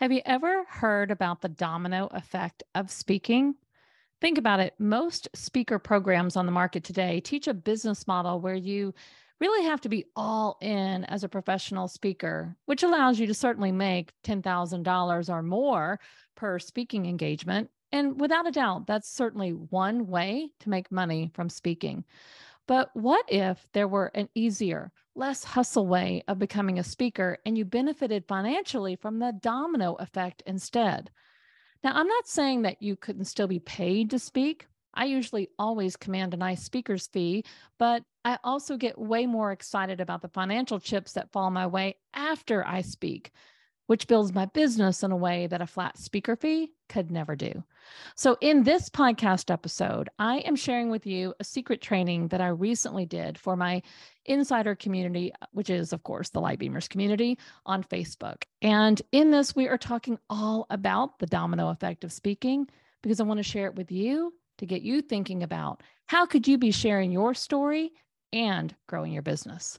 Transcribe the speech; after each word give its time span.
Have 0.00 0.12
you 0.12 0.22
ever 0.24 0.62
heard 0.68 1.10
about 1.10 1.40
the 1.40 1.48
domino 1.48 2.06
effect 2.12 2.62
of 2.76 2.88
speaking? 2.88 3.56
Think 4.20 4.38
about 4.38 4.60
it. 4.60 4.74
Most 4.78 5.26
speaker 5.34 5.80
programs 5.80 6.36
on 6.36 6.46
the 6.46 6.52
market 6.52 6.84
today 6.84 7.18
teach 7.18 7.48
a 7.48 7.54
business 7.54 8.06
model 8.06 8.40
where 8.40 8.54
you 8.54 8.94
really 9.40 9.64
have 9.64 9.80
to 9.80 9.88
be 9.88 10.04
all 10.14 10.56
in 10.60 11.04
as 11.06 11.24
a 11.24 11.28
professional 11.28 11.88
speaker, 11.88 12.56
which 12.66 12.84
allows 12.84 13.18
you 13.18 13.26
to 13.26 13.34
certainly 13.34 13.72
make 13.72 14.12
$10,000 14.22 15.28
or 15.28 15.42
more 15.42 15.98
per 16.36 16.60
speaking 16.60 17.06
engagement. 17.06 17.68
And 17.90 18.20
without 18.20 18.46
a 18.46 18.52
doubt, 18.52 18.86
that's 18.86 19.10
certainly 19.10 19.50
one 19.50 20.06
way 20.06 20.50
to 20.60 20.70
make 20.70 20.92
money 20.92 21.32
from 21.34 21.48
speaking. 21.48 22.04
But 22.68 22.90
what 22.92 23.24
if 23.28 23.66
there 23.72 23.88
were 23.88 24.12
an 24.14 24.28
easier, 24.34 24.92
less 25.16 25.42
hustle 25.42 25.86
way 25.86 26.22
of 26.28 26.38
becoming 26.38 26.78
a 26.78 26.84
speaker 26.84 27.38
and 27.44 27.58
you 27.58 27.64
benefited 27.64 28.26
financially 28.28 28.94
from 28.94 29.18
the 29.18 29.32
domino 29.40 29.94
effect 29.94 30.42
instead? 30.46 31.10
Now, 31.82 31.92
I'm 31.94 32.06
not 32.06 32.28
saying 32.28 32.62
that 32.62 32.82
you 32.82 32.94
couldn't 32.94 33.24
still 33.24 33.48
be 33.48 33.58
paid 33.58 34.10
to 34.10 34.18
speak. 34.18 34.66
I 34.92 35.06
usually 35.06 35.48
always 35.58 35.96
command 35.96 36.34
a 36.34 36.36
nice 36.36 36.62
speaker's 36.62 37.06
fee, 37.06 37.44
but 37.78 38.02
I 38.24 38.38
also 38.44 38.76
get 38.76 38.98
way 38.98 39.26
more 39.26 39.50
excited 39.50 40.00
about 40.00 40.20
the 40.20 40.28
financial 40.28 40.78
chips 40.78 41.14
that 41.14 41.32
fall 41.32 41.50
my 41.50 41.66
way 41.66 41.96
after 42.12 42.66
I 42.66 42.82
speak 42.82 43.32
which 43.88 44.06
builds 44.06 44.34
my 44.34 44.44
business 44.44 45.02
in 45.02 45.10
a 45.10 45.16
way 45.16 45.46
that 45.46 45.62
a 45.62 45.66
flat 45.66 45.96
speaker 45.96 46.36
fee 46.36 46.70
could 46.90 47.10
never 47.10 47.34
do. 47.34 47.64
So, 48.14 48.36
in 48.40 48.62
this 48.62 48.88
podcast 48.88 49.50
episode, 49.50 50.08
I 50.18 50.38
am 50.38 50.56
sharing 50.56 50.90
with 50.90 51.06
you 51.06 51.34
a 51.40 51.44
secret 51.44 51.80
training 51.80 52.28
that 52.28 52.40
I 52.40 52.48
recently 52.48 53.06
did 53.06 53.38
for 53.38 53.56
my 53.56 53.82
insider 54.24 54.74
community, 54.74 55.32
which 55.52 55.70
is, 55.70 55.92
of 55.92 56.02
course, 56.02 56.30
the 56.30 56.40
Lightbeamers 56.40 56.88
community 56.88 57.38
on 57.66 57.82
Facebook. 57.82 58.44
And 58.62 59.00
in 59.12 59.30
this, 59.30 59.56
we 59.56 59.68
are 59.68 59.78
talking 59.78 60.18
all 60.28 60.66
about 60.70 61.18
the 61.18 61.26
domino 61.26 61.70
effect 61.70 62.04
of 62.04 62.12
speaking 62.12 62.68
because 63.02 63.20
I 63.20 63.24
want 63.24 63.38
to 63.38 63.44
share 63.44 63.66
it 63.66 63.76
with 63.76 63.90
you 63.90 64.34
to 64.58 64.66
get 64.66 64.82
you 64.82 65.00
thinking 65.00 65.42
about 65.42 65.82
how 66.06 66.26
could 66.26 66.48
you 66.48 66.58
be 66.58 66.70
sharing 66.70 67.12
your 67.12 67.34
story 67.34 67.92
and 68.32 68.74
growing 68.86 69.12
your 69.12 69.22
business. 69.22 69.78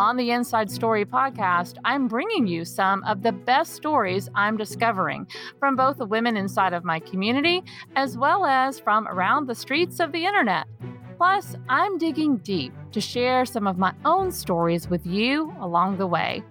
On 0.00 0.16
the 0.16 0.30
Inside 0.30 0.70
Story 0.70 1.04
podcast, 1.04 1.76
I'm 1.84 2.08
bringing 2.08 2.46
you 2.46 2.64
some 2.64 3.04
of 3.04 3.22
the 3.22 3.32
best 3.32 3.74
stories 3.74 4.30
I'm 4.34 4.56
discovering 4.56 5.26
from 5.58 5.76
both 5.76 5.98
the 5.98 6.06
women 6.06 6.38
inside 6.38 6.72
of 6.72 6.84
my 6.84 7.00
community 7.00 7.62
as 7.96 8.16
well 8.16 8.46
as 8.46 8.80
from 8.80 9.06
around 9.08 9.46
the 9.46 9.54
streets 9.54 10.00
of 10.00 10.10
the 10.12 10.24
internet. 10.24 10.66
Plus, 11.18 11.54
I'm 11.68 11.98
digging 11.98 12.38
deep 12.38 12.72
to 12.92 13.00
share 13.02 13.44
some 13.44 13.66
of 13.66 13.76
my 13.76 13.92
own 14.06 14.32
stories 14.32 14.88
with 14.88 15.04
you 15.04 15.54
along 15.60 15.98
the 15.98 16.06
way. 16.06 16.42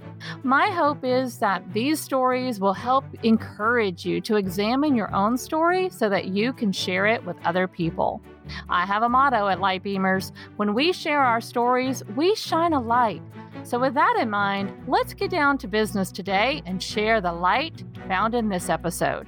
My 0.44 0.70
hope 0.70 1.04
is 1.04 1.40
that 1.40 1.74
these 1.74 2.00
stories 2.00 2.60
will 2.60 2.76
help 2.76 3.04
encourage 3.24 4.06
you 4.06 4.22
to 4.22 4.36
examine 4.36 4.94
your 4.94 5.12
own 5.12 5.40
story 5.40 5.90
so 5.90 6.08
that 6.08 6.28
you 6.28 6.54
can 6.54 6.72
share 6.72 7.08
it 7.08 7.26
with 7.26 7.36
other 7.44 7.68
people. 7.68 8.22
I 8.70 8.86
have 8.86 9.04
a 9.04 9.10
motto 9.10 9.48
at 9.48 9.58
Lightbeamers 9.58 10.34
when 10.58 10.76
we 10.76 10.94
share 10.94 11.22
our 11.22 11.42
stories, 11.42 12.04
we 12.16 12.36
shine 12.36 12.74
a 12.74 12.80
light. 12.80 13.22
So, 13.64 13.80
with 13.80 13.94
that 13.94 14.18
in 14.20 14.30
mind, 14.30 14.74
let's 14.88 15.14
get 15.14 15.30
down 15.30 15.58
to 15.60 15.68
business 15.68 16.12
today 16.12 16.62
and 16.66 16.82
share 16.82 17.22
the 17.22 17.32
light 17.32 17.84
found 18.08 18.34
in 18.34 18.50
this 18.50 18.70
episode. 18.70 19.28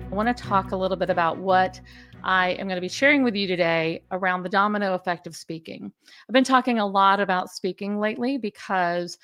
I 0.00 0.14
want 0.14 0.34
to 0.36 0.42
talk 0.42 0.72
a 0.72 0.76
little 0.76 0.96
bit 0.96 1.10
about 1.10 1.38
what 1.38 1.80
I 2.24 2.50
am 2.50 2.66
going 2.66 2.76
to 2.76 2.80
be 2.80 2.88
sharing 2.88 3.22
with 3.22 3.34
you 3.34 3.46
today 3.46 4.02
around 4.10 4.42
the 4.42 4.48
domino 4.48 4.94
effect 4.94 5.26
of 5.26 5.36
speaking. 5.36 5.92
I've 6.28 6.32
been 6.32 6.44
talking 6.44 6.78
a 6.78 6.86
lot 6.86 7.20
about 7.20 7.50
speaking 7.50 7.98
lately 7.98 8.38
because 8.38 9.18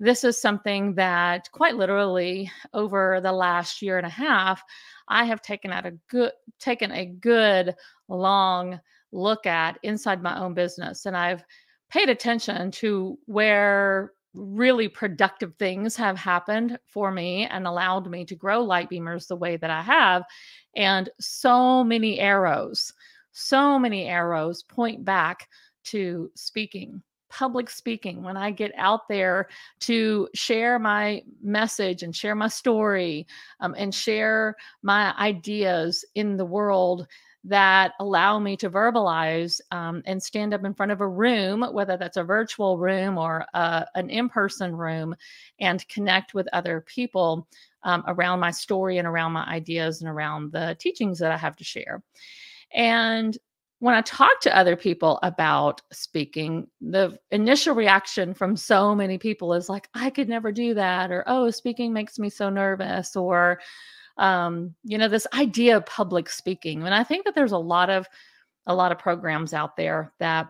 this 0.00 0.24
is 0.24 0.40
something 0.40 0.94
that 0.94 1.50
quite 1.52 1.76
literally 1.76 2.50
over 2.72 3.20
the 3.22 3.32
last 3.32 3.82
year 3.82 3.98
and 3.98 4.06
a 4.06 4.10
half 4.10 4.62
i 5.10 5.24
have 5.24 5.42
taken 5.42 5.70
at 5.70 5.86
a 5.86 5.92
good 6.08 6.32
taken 6.58 6.90
a 6.92 7.04
good 7.04 7.74
long 8.08 8.80
look 9.12 9.46
at 9.46 9.78
inside 9.82 10.22
my 10.22 10.38
own 10.38 10.54
business 10.54 11.06
and 11.06 11.16
i've 11.16 11.44
paid 11.90 12.08
attention 12.08 12.70
to 12.70 13.18
where 13.26 14.12
really 14.34 14.88
productive 14.88 15.54
things 15.58 15.96
have 15.96 16.16
happened 16.16 16.78
for 16.86 17.10
me 17.10 17.46
and 17.46 17.66
allowed 17.66 18.08
me 18.08 18.24
to 18.24 18.36
grow 18.36 18.62
light 18.62 18.88
beamers 18.88 19.26
the 19.26 19.36
way 19.36 19.56
that 19.56 19.70
I 19.70 19.82
have. 19.82 20.22
And 20.76 21.10
so 21.18 21.82
many 21.82 22.20
arrows, 22.20 22.92
so 23.32 23.78
many 23.78 24.06
arrows 24.06 24.62
point 24.62 25.04
back 25.04 25.48
to 25.84 26.30
speaking 26.36 27.02
public 27.30 27.70
speaking, 27.70 28.22
when 28.22 28.36
I 28.36 28.50
get 28.50 28.72
out 28.76 29.08
there 29.08 29.48
to 29.80 30.28
share 30.34 30.78
my 30.78 31.22
message 31.42 32.02
and 32.02 32.14
share 32.14 32.34
my 32.34 32.48
story 32.48 33.26
um, 33.60 33.74
and 33.78 33.94
share 33.94 34.56
my 34.82 35.16
ideas 35.18 36.04
in 36.14 36.36
the 36.36 36.44
world 36.44 37.06
that 37.44 37.92
allow 38.00 38.38
me 38.38 38.56
to 38.58 38.68
verbalize 38.68 39.60
um, 39.70 40.02
and 40.04 40.22
stand 40.22 40.52
up 40.52 40.64
in 40.64 40.74
front 40.74 40.92
of 40.92 41.00
a 41.00 41.08
room, 41.08 41.62
whether 41.72 41.96
that's 41.96 42.18
a 42.18 42.24
virtual 42.24 42.76
room 42.76 43.16
or 43.16 43.46
uh, 43.54 43.84
an 43.94 44.10
in 44.10 44.28
person 44.28 44.76
room, 44.76 45.14
and 45.58 45.88
connect 45.88 46.34
with 46.34 46.48
other 46.52 46.82
people 46.82 47.48
um, 47.82 48.04
around 48.06 48.40
my 48.40 48.50
story 48.50 48.98
and 48.98 49.08
around 49.08 49.32
my 49.32 49.44
ideas 49.46 50.02
and 50.02 50.10
around 50.10 50.52
the 50.52 50.76
teachings 50.78 51.18
that 51.18 51.32
I 51.32 51.38
have 51.38 51.56
to 51.56 51.64
share. 51.64 52.02
And 52.72 53.38
when 53.80 53.94
I 53.94 54.02
talk 54.02 54.40
to 54.42 54.56
other 54.56 54.76
people 54.76 55.18
about 55.22 55.80
speaking, 55.90 56.68
the 56.82 57.18
initial 57.30 57.74
reaction 57.74 58.34
from 58.34 58.54
so 58.54 58.94
many 58.94 59.16
people 59.16 59.54
is 59.54 59.70
like, 59.70 59.88
I 59.94 60.10
could 60.10 60.28
never 60.28 60.52
do 60.52 60.74
that, 60.74 61.10
or 61.10 61.24
oh, 61.26 61.50
speaking 61.50 61.92
makes 61.92 62.18
me 62.18 62.28
so 62.28 62.50
nervous, 62.50 63.16
or 63.16 63.58
um, 64.18 64.74
you 64.84 64.98
know, 64.98 65.08
this 65.08 65.26
idea 65.32 65.78
of 65.78 65.86
public 65.86 66.28
speaking. 66.28 66.82
And 66.84 66.94
I 66.94 67.02
think 67.02 67.24
that 67.24 67.34
there's 67.34 67.52
a 67.52 67.58
lot 67.58 67.88
of 67.88 68.06
a 68.66 68.74
lot 68.74 68.92
of 68.92 68.98
programs 68.98 69.54
out 69.54 69.76
there 69.76 70.12
that 70.20 70.48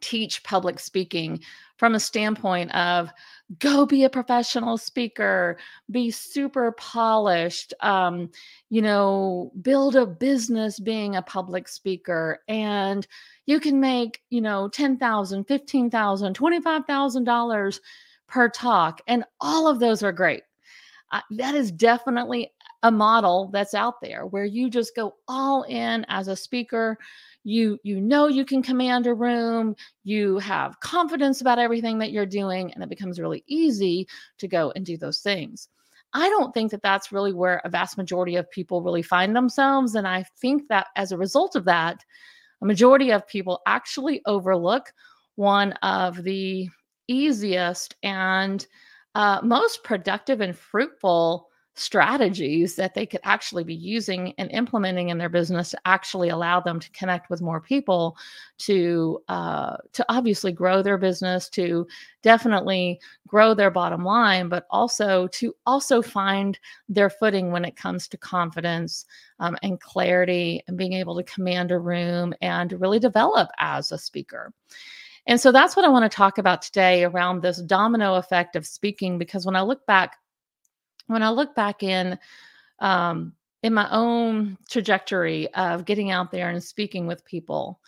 teach 0.00 0.44
public 0.44 0.78
speaking 0.78 1.40
from 1.76 1.96
a 1.96 2.00
standpoint 2.00 2.72
of 2.74 3.10
go 3.58 3.84
be 3.84 4.04
a 4.04 4.10
professional 4.10 4.78
speaker 4.78 5.58
be 5.90 6.10
super 6.10 6.72
polished 6.72 7.74
um, 7.80 8.30
you 8.68 8.80
know 8.80 9.50
build 9.62 9.96
a 9.96 10.06
business 10.06 10.78
being 10.78 11.16
a 11.16 11.22
public 11.22 11.66
speaker 11.66 12.38
and 12.48 13.06
you 13.46 13.58
can 13.58 13.80
make 13.80 14.20
you 14.30 14.40
know 14.40 14.68
$10000 14.68 15.00
$15000 15.00 16.34
$25000 16.34 17.80
per 18.28 18.48
talk 18.48 19.00
and 19.08 19.24
all 19.40 19.66
of 19.66 19.80
those 19.80 20.02
are 20.02 20.12
great. 20.12 20.42
Uh, 21.12 21.20
that 21.32 21.56
is 21.56 21.72
definitely 21.72 22.52
a 22.82 22.90
model 22.90 23.50
that's 23.52 23.74
out 23.74 24.00
there 24.00 24.26
where 24.26 24.44
you 24.44 24.70
just 24.70 24.96
go 24.96 25.14
all 25.28 25.62
in 25.64 26.04
as 26.08 26.28
a 26.28 26.36
speaker. 26.36 26.98
You 27.44 27.78
you 27.82 28.00
know 28.00 28.26
you 28.26 28.44
can 28.44 28.62
command 28.62 29.06
a 29.06 29.14
room 29.14 29.74
you 30.04 30.38
have 30.38 30.78
confidence 30.80 31.40
about 31.40 31.58
everything 31.58 31.98
that 31.98 32.12
you're 32.12 32.26
doing 32.26 32.72
and 32.72 32.82
it 32.82 32.88
becomes 32.90 33.18
really 33.18 33.42
easy 33.46 34.06
to 34.38 34.48
go 34.48 34.72
and 34.76 34.84
do 34.84 34.96
those 34.96 35.20
things. 35.20 35.68
I 36.12 36.28
don't 36.28 36.52
think 36.52 36.70
that 36.72 36.82
that's 36.82 37.12
really 37.12 37.32
where 37.32 37.62
a 37.64 37.70
vast 37.70 37.96
majority 37.96 38.36
of 38.36 38.50
people 38.50 38.82
really 38.82 39.02
find 39.02 39.34
themselves 39.34 39.94
and 39.94 40.08
i 40.08 40.24
think 40.40 40.68
that 40.68 40.88
as 40.96 41.12
a 41.12 41.16
result 41.16 41.56
of 41.56 41.64
that 41.66 42.04
a 42.62 42.66
majority 42.66 43.10
of 43.10 43.26
people 43.26 43.60
actually 43.66 44.20
overlook 44.26 44.92
one 45.36 45.72
of 45.82 46.22
the 46.22 46.68
easiest 47.08 47.96
and 48.02 48.66
uh, 49.14 49.40
most 49.42 49.82
productive 49.82 50.40
and 50.40 50.56
fruitful 50.56 51.49
strategies 51.80 52.76
that 52.76 52.92
they 52.94 53.06
could 53.06 53.20
actually 53.24 53.64
be 53.64 53.74
using 53.74 54.34
and 54.36 54.50
implementing 54.50 55.08
in 55.08 55.16
their 55.16 55.30
business 55.30 55.70
to 55.70 55.78
actually 55.86 56.28
allow 56.28 56.60
them 56.60 56.78
to 56.78 56.90
connect 56.90 57.30
with 57.30 57.40
more 57.40 57.60
people 57.60 58.16
to 58.58 59.18
uh, 59.28 59.76
to 59.92 60.04
obviously 60.10 60.52
grow 60.52 60.82
their 60.82 60.98
business 60.98 61.48
to 61.48 61.86
definitely 62.22 63.00
grow 63.26 63.54
their 63.54 63.70
bottom 63.70 64.04
line 64.04 64.48
but 64.48 64.66
also 64.70 65.26
to 65.28 65.54
also 65.64 66.02
find 66.02 66.58
their 66.88 67.08
footing 67.08 67.50
when 67.50 67.64
it 67.64 67.76
comes 67.76 68.06
to 68.06 68.18
confidence 68.18 69.06
um, 69.38 69.56
and 69.62 69.80
clarity 69.80 70.62
and 70.68 70.76
being 70.76 70.92
able 70.92 71.16
to 71.16 71.22
command 71.22 71.70
a 71.70 71.78
room 71.78 72.34
and 72.42 72.78
really 72.78 72.98
develop 72.98 73.48
as 73.58 73.90
a 73.90 73.98
speaker 73.98 74.52
and 75.26 75.40
so 75.40 75.52
that's 75.52 75.76
what 75.76 75.84
I 75.84 75.88
want 75.88 76.10
to 76.10 76.14
talk 76.14 76.38
about 76.38 76.60
today 76.60 77.04
around 77.04 77.40
this 77.40 77.60
domino 77.62 78.14
effect 78.14 78.56
of 78.56 78.66
speaking. 78.66 79.18
Because 79.18 79.44
when 79.44 79.54
I 79.54 79.60
look 79.60 79.84
back 79.86 80.16
when 81.10 81.22
I 81.22 81.30
look 81.30 81.54
back 81.54 81.82
in 81.82 82.18
um, 82.78 83.32
in 83.62 83.74
my 83.74 83.88
own 83.90 84.56
trajectory 84.70 85.52
of 85.54 85.84
getting 85.84 86.10
out 86.10 86.30
there 86.30 86.48
and 86.48 86.62
speaking 86.62 87.06
with 87.06 87.24
people, 87.24 87.80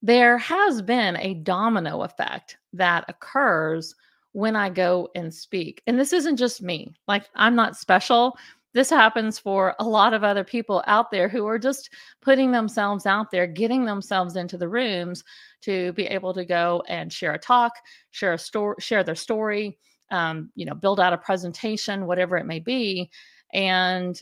there 0.00 0.38
has 0.38 0.80
been 0.80 1.16
a 1.18 1.34
domino 1.34 2.02
effect 2.02 2.56
that 2.72 3.04
occurs 3.08 3.94
when 4.32 4.56
I 4.56 4.70
go 4.70 5.08
and 5.14 5.32
speak. 5.32 5.82
And 5.86 5.98
this 5.98 6.12
isn't 6.12 6.36
just 6.36 6.62
me. 6.62 6.94
Like 7.08 7.28
I'm 7.34 7.54
not 7.54 7.76
special. 7.76 8.36
This 8.74 8.90
happens 8.90 9.38
for 9.38 9.74
a 9.78 9.84
lot 9.84 10.12
of 10.12 10.22
other 10.22 10.44
people 10.44 10.84
out 10.86 11.10
there 11.10 11.28
who 11.28 11.46
are 11.46 11.58
just 11.58 11.90
putting 12.20 12.52
themselves 12.52 13.06
out 13.06 13.30
there, 13.30 13.46
getting 13.46 13.86
themselves 13.86 14.36
into 14.36 14.58
the 14.58 14.68
rooms 14.68 15.24
to 15.62 15.92
be 15.94 16.04
able 16.06 16.34
to 16.34 16.44
go 16.44 16.82
and 16.86 17.10
share 17.10 17.32
a 17.32 17.38
talk, 17.38 17.72
share 18.10 18.34
a 18.34 18.38
story, 18.38 18.76
share 18.78 19.02
their 19.02 19.14
story, 19.14 19.78
um, 20.10 20.50
you 20.54 20.66
know, 20.66 20.74
build 20.74 21.00
out 21.00 21.12
a 21.12 21.18
presentation, 21.18 22.06
whatever 22.06 22.36
it 22.36 22.46
may 22.46 22.60
be. 22.60 23.10
And 23.52 24.18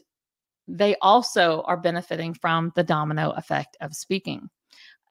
they 0.67 0.97
also 1.03 1.63
are 1.63 1.77
benefiting 1.77 2.35
from 2.35 2.73
the 2.75 2.83
domino 2.83 3.31
effect 3.33 3.77
of 3.81 3.95
speaking. 3.95 4.49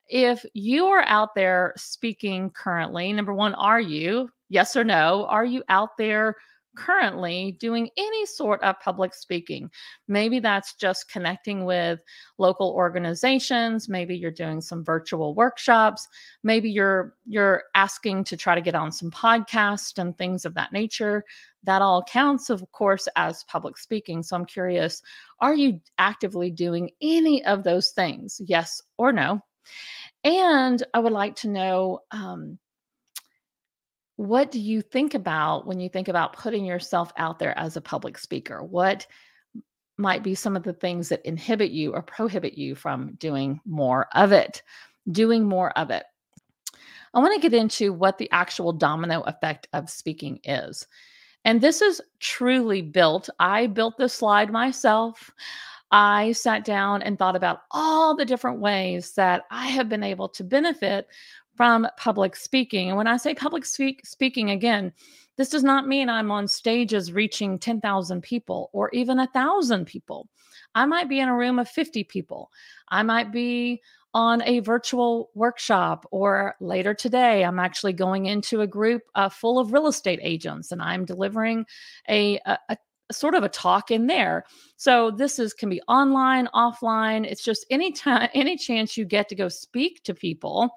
If 0.09 0.45
you 0.53 0.87
are 0.87 1.03
out 1.03 1.35
there 1.35 1.73
speaking 1.77 2.49
currently, 2.51 3.13
number 3.13 3.33
one, 3.33 3.53
are 3.55 3.79
you? 3.79 4.29
Yes 4.49 4.75
or 4.75 4.83
no? 4.83 5.25
Are 5.25 5.45
you 5.45 5.63
out 5.69 5.97
there 5.97 6.35
currently 6.75 7.57
doing 7.59 7.89
any 7.97 8.25
sort 8.25 8.61
of 8.63 8.79
public 8.79 9.13
speaking. 9.13 9.69
Maybe 10.07 10.39
that's 10.39 10.73
just 10.73 11.11
connecting 11.11 11.65
with 11.65 12.03
local 12.37 12.71
organizations, 12.71 13.87
maybe 13.87 14.15
you're 14.15 14.31
doing 14.31 14.61
some 14.61 14.83
virtual 14.83 15.33
workshops, 15.35 16.07
maybe 16.43 16.69
you're 16.69 17.15
you're 17.25 17.63
asking 17.75 18.23
to 18.25 18.37
try 18.37 18.55
to 18.55 18.61
get 18.61 18.75
on 18.75 18.91
some 18.91 19.11
podcasts 19.11 19.97
and 19.97 20.17
things 20.17 20.45
of 20.45 20.53
that 20.55 20.73
nature. 20.73 21.23
That 21.63 21.81
all 21.81 22.03
counts 22.03 22.49
of 22.49 22.69
course 22.71 23.07
as 23.15 23.43
public 23.45 23.77
speaking. 23.77 24.23
So 24.23 24.35
I'm 24.35 24.45
curious, 24.45 25.01
are 25.39 25.55
you 25.55 25.79
actively 25.97 26.51
doing 26.51 26.89
any 27.01 27.43
of 27.45 27.63
those 27.63 27.91
things? 27.91 28.41
Yes 28.43 28.81
or 28.97 29.13
no? 29.13 29.41
And 30.23 30.83
I 30.93 30.99
would 30.99 31.13
like 31.13 31.35
to 31.37 31.49
know 31.49 31.99
um, 32.11 32.57
what 34.15 34.51
do 34.51 34.59
you 34.59 34.81
think 34.81 35.13
about 35.13 35.65
when 35.65 35.79
you 35.79 35.89
think 35.89 36.07
about 36.07 36.33
putting 36.33 36.65
yourself 36.65 37.11
out 37.17 37.39
there 37.39 37.57
as 37.57 37.75
a 37.75 37.81
public 37.81 38.17
speaker? 38.17 38.63
What 38.63 39.07
might 39.97 40.23
be 40.23 40.35
some 40.35 40.55
of 40.55 40.63
the 40.63 40.73
things 40.73 41.09
that 41.09 41.25
inhibit 41.25 41.71
you 41.71 41.93
or 41.93 42.01
prohibit 42.01 42.57
you 42.57 42.75
from 42.75 43.13
doing 43.15 43.59
more 43.65 44.07
of 44.13 44.31
it? 44.31 44.61
Doing 45.11 45.43
more 45.43 45.71
of 45.77 45.89
it. 45.89 46.03
I 47.13 47.19
want 47.19 47.35
to 47.35 47.47
get 47.47 47.57
into 47.57 47.93
what 47.93 48.17
the 48.17 48.29
actual 48.31 48.73
domino 48.73 49.21
effect 49.21 49.67
of 49.73 49.89
speaking 49.89 50.39
is. 50.43 50.87
And 51.45 51.59
this 51.59 51.81
is 51.81 52.01
truly 52.19 52.81
built. 52.81 53.29
I 53.39 53.67
built 53.67 53.97
this 53.97 54.13
slide 54.13 54.51
myself. 54.51 55.31
I 55.91 56.31
sat 56.31 56.65
down 56.65 57.03
and 57.03 57.19
thought 57.19 57.35
about 57.35 57.59
all 57.69 58.15
the 58.15 58.25
different 58.25 58.59
ways 58.59 59.13
that 59.13 59.43
I 59.51 59.67
have 59.67 59.89
been 59.89 60.01
able 60.01 60.27
to 60.29 60.43
benefit 60.43 61.07
from 61.55 61.87
public 61.97 62.35
speaking. 62.35 62.89
And 62.89 62.97
when 62.97 63.07
I 63.07 63.17
say 63.17 63.33
public 63.33 63.65
speak, 63.65 64.05
speaking, 64.05 64.49
again, 64.51 64.91
this 65.37 65.49
does 65.49 65.63
not 65.63 65.87
mean 65.87 66.09
I'm 66.09 66.31
on 66.31 66.47
stages 66.47 67.11
reaching 67.11 67.57
10,000 67.57 68.21
people 68.21 68.69
or 68.73 68.89
even 68.91 69.19
a 69.19 69.27
thousand 69.27 69.85
people. 69.85 70.27
I 70.75 70.85
might 70.85 71.09
be 71.09 71.19
in 71.19 71.29
a 71.29 71.35
room 71.35 71.59
of 71.59 71.69
50 71.69 72.03
people. 72.05 72.51
I 72.89 73.03
might 73.03 73.31
be 73.31 73.81
on 74.15 74.43
a 74.43 74.59
virtual 74.59 75.31
workshop, 75.33 76.05
or 76.11 76.55
later 76.59 76.93
today, 76.93 77.43
I'm 77.43 77.59
actually 77.59 77.93
going 77.93 78.27
into 78.27 78.61
a 78.61 78.67
group 78.67 79.01
uh, 79.15 79.27
full 79.27 79.57
of 79.57 79.73
real 79.73 79.87
estate 79.87 80.19
agents 80.21 80.71
and 80.71 80.83
I'm 80.83 81.03
delivering 81.03 81.65
a, 82.07 82.39
a, 82.45 82.57
a 82.69 82.77
sort 83.11 83.33
of 83.33 83.43
a 83.43 83.49
talk 83.49 83.89
in 83.89 84.05
there. 84.05 84.45
So 84.77 85.09
this 85.09 85.39
is 85.39 85.53
can 85.53 85.69
be 85.69 85.81
online, 85.87 86.47
offline. 86.53 87.25
It's 87.25 87.43
just 87.43 87.65
any 87.71 87.91
time, 87.91 88.29
any 88.35 88.55
chance 88.55 88.97
you 88.97 89.05
get 89.05 89.29
to 89.29 89.35
go 89.35 89.49
speak 89.49 90.03
to 90.03 90.13
people 90.13 90.69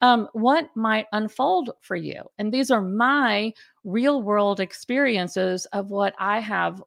um, 0.00 0.28
what 0.32 0.68
might 0.76 1.06
unfold 1.12 1.70
for 1.80 1.96
you. 1.96 2.22
And 2.38 2.52
these 2.52 2.70
are 2.70 2.80
my 2.80 3.52
real 3.84 4.22
world 4.22 4.60
experiences 4.60 5.66
of 5.66 5.90
what 5.90 6.14
I 6.18 6.40
have 6.40 6.82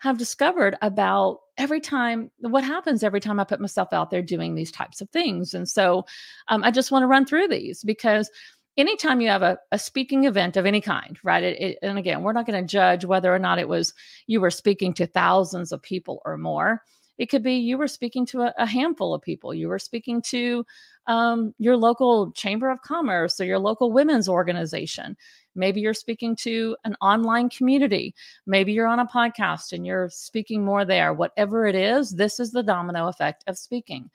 have 0.00 0.16
discovered 0.16 0.76
about 0.80 1.40
every 1.58 1.80
time 1.80 2.30
what 2.38 2.64
happens 2.64 3.02
every 3.02 3.20
time 3.20 3.38
I 3.38 3.44
put 3.44 3.60
myself 3.60 3.92
out 3.92 4.10
there 4.10 4.22
doing 4.22 4.54
these 4.54 4.72
types 4.72 5.02
of 5.02 5.10
things. 5.10 5.52
And 5.52 5.68
so 5.68 6.06
um, 6.48 6.64
I 6.64 6.70
just 6.70 6.90
want 6.90 7.02
to 7.02 7.06
run 7.06 7.26
through 7.26 7.48
these 7.48 7.84
because 7.84 8.30
anytime 8.78 9.20
you 9.20 9.28
have 9.28 9.42
a, 9.42 9.58
a 9.72 9.78
speaking 9.78 10.24
event 10.24 10.56
of 10.56 10.64
any 10.64 10.80
kind, 10.80 11.18
right? 11.22 11.42
It, 11.42 11.60
it, 11.60 11.78
and 11.82 11.98
again, 11.98 12.22
we're 12.22 12.32
not 12.32 12.46
going 12.46 12.62
to 12.62 12.66
judge 12.66 13.04
whether 13.04 13.32
or 13.32 13.38
not 13.38 13.58
it 13.58 13.68
was 13.68 13.92
you 14.26 14.40
were 14.40 14.50
speaking 14.50 14.94
to 14.94 15.06
thousands 15.06 15.70
of 15.70 15.82
people 15.82 16.22
or 16.24 16.38
more. 16.38 16.82
It 17.18 17.26
could 17.26 17.42
be 17.42 17.56
you 17.56 17.76
were 17.76 17.88
speaking 17.88 18.24
to 18.26 18.42
a, 18.42 18.54
a 18.56 18.66
handful 18.66 19.12
of 19.12 19.20
people. 19.20 19.52
You 19.52 19.68
were 19.68 19.78
speaking 19.78 20.22
to 20.28 20.64
um, 21.10 21.52
your 21.58 21.76
local 21.76 22.30
chamber 22.32 22.70
of 22.70 22.80
commerce 22.82 23.40
or 23.40 23.44
your 23.44 23.58
local 23.58 23.90
women's 23.90 24.28
organization. 24.28 25.16
Maybe 25.56 25.80
you're 25.80 25.92
speaking 25.92 26.36
to 26.36 26.76
an 26.84 26.94
online 27.00 27.50
community. 27.50 28.14
Maybe 28.46 28.72
you're 28.72 28.86
on 28.86 29.00
a 29.00 29.06
podcast 29.06 29.72
and 29.72 29.84
you're 29.84 30.08
speaking 30.08 30.64
more 30.64 30.84
there. 30.84 31.12
Whatever 31.12 31.66
it 31.66 31.74
is, 31.74 32.12
this 32.12 32.38
is 32.38 32.52
the 32.52 32.62
domino 32.62 33.08
effect 33.08 33.42
of 33.48 33.58
speaking. 33.58 34.08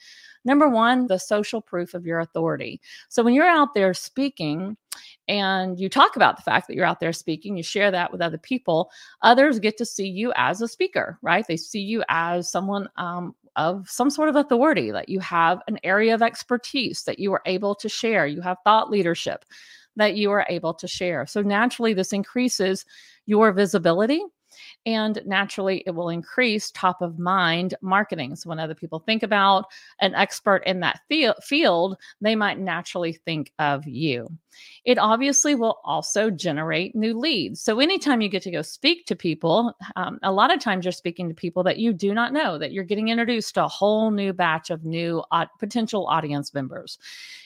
Number 0.45 0.69
one, 0.69 1.07
the 1.07 1.19
social 1.19 1.59
proof 1.59 1.95
of 1.95 2.05
your 2.05 2.21
authority. 2.21 2.79
So 3.09 3.23
when 3.23 3.33
you're 3.33 3.45
out 3.45 3.73
there 3.73 3.93
speaking 3.93 4.77
and 5.27 5.77
you 5.77 5.89
talk 5.89 6.15
about 6.15 6.37
the 6.37 6.43
fact 6.43 6.69
that 6.69 6.75
you're 6.75 6.85
out 6.85 7.01
there 7.01 7.11
speaking, 7.11 7.57
you 7.57 7.63
share 7.63 7.91
that 7.91 8.09
with 8.13 8.21
other 8.21 8.37
people, 8.37 8.89
others 9.21 9.59
get 9.59 9.75
to 9.79 9.85
see 9.85 10.07
you 10.07 10.31
as 10.37 10.61
a 10.61 10.67
speaker, 10.69 11.19
right? 11.21 11.45
They 11.45 11.57
see 11.57 11.81
you 11.81 12.05
as 12.07 12.49
someone 12.49 12.87
um, 12.95 13.35
of 13.55 13.89
some 13.89 14.09
sort 14.09 14.29
of 14.29 14.35
authority, 14.35 14.91
that 14.91 15.09
you 15.09 15.19
have 15.19 15.61
an 15.67 15.79
area 15.83 16.13
of 16.13 16.21
expertise 16.21 17.03
that 17.03 17.19
you 17.19 17.31
are 17.33 17.41
able 17.45 17.75
to 17.75 17.89
share, 17.89 18.27
you 18.27 18.41
have 18.41 18.57
thought 18.63 18.89
leadership 18.89 19.45
that 19.95 20.15
you 20.15 20.29
are 20.31 20.45
able 20.49 20.73
to 20.73 20.87
share. 20.87 21.25
So 21.25 21.41
naturally, 21.41 21.93
this 21.93 22.13
increases 22.13 22.85
your 23.25 23.51
visibility 23.53 24.21
and 24.85 25.21
naturally, 25.25 25.83
it 25.85 25.91
will 25.91 26.09
increase 26.09 26.71
top 26.71 27.01
of 27.01 27.19
mind 27.19 27.75
marketing. 27.81 28.35
So 28.35 28.49
when 28.49 28.59
other 28.59 28.75
people 28.75 28.99
think 28.99 29.23
about 29.23 29.65
an 29.99 30.15
expert 30.15 30.63
in 30.65 30.79
that 30.81 31.01
field, 31.41 31.97
they 32.21 32.35
might 32.35 32.59
naturally 32.59 33.13
think 33.13 33.51
of 33.59 33.85
you. 33.87 34.29
It 34.85 34.97
obviously 34.97 35.55
will 35.55 35.79
also 35.83 36.29
generate 36.29 36.95
new 36.95 37.17
leads. 37.17 37.61
So 37.61 37.79
anytime 37.79 38.21
you 38.21 38.29
get 38.29 38.43
to 38.43 38.51
go 38.51 38.61
speak 38.61 39.05
to 39.07 39.15
people, 39.15 39.73
um, 39.95 40.19
a 40.23 40.31
lot 40.31 40.53
of 40.53 40.59
times 40.59 40.85
you're 40.85 40.91
speaking 40.91 41.27
to 41.27 41.35
people 41.35 41.63
that 41.63 41.77
you 41.77 41.91
do 41.91 42.13
not 42.13 42.31
know, 42.31 42.57
that 42.57 42.71
you're 42.71 42.83
getting 42.83 43.09
introduced 43.09 43.55
to 43.55 43.65
a 43.65 43.67
whole 43.67 44.11
new 44.11 44.31
batch 44.31 44.69
of 44.69 44.85
new 44.85 45.23
uh, 45.31 45.45
potential 45.59 46.07
audience 46.07 46.53
members. 46.53 46.97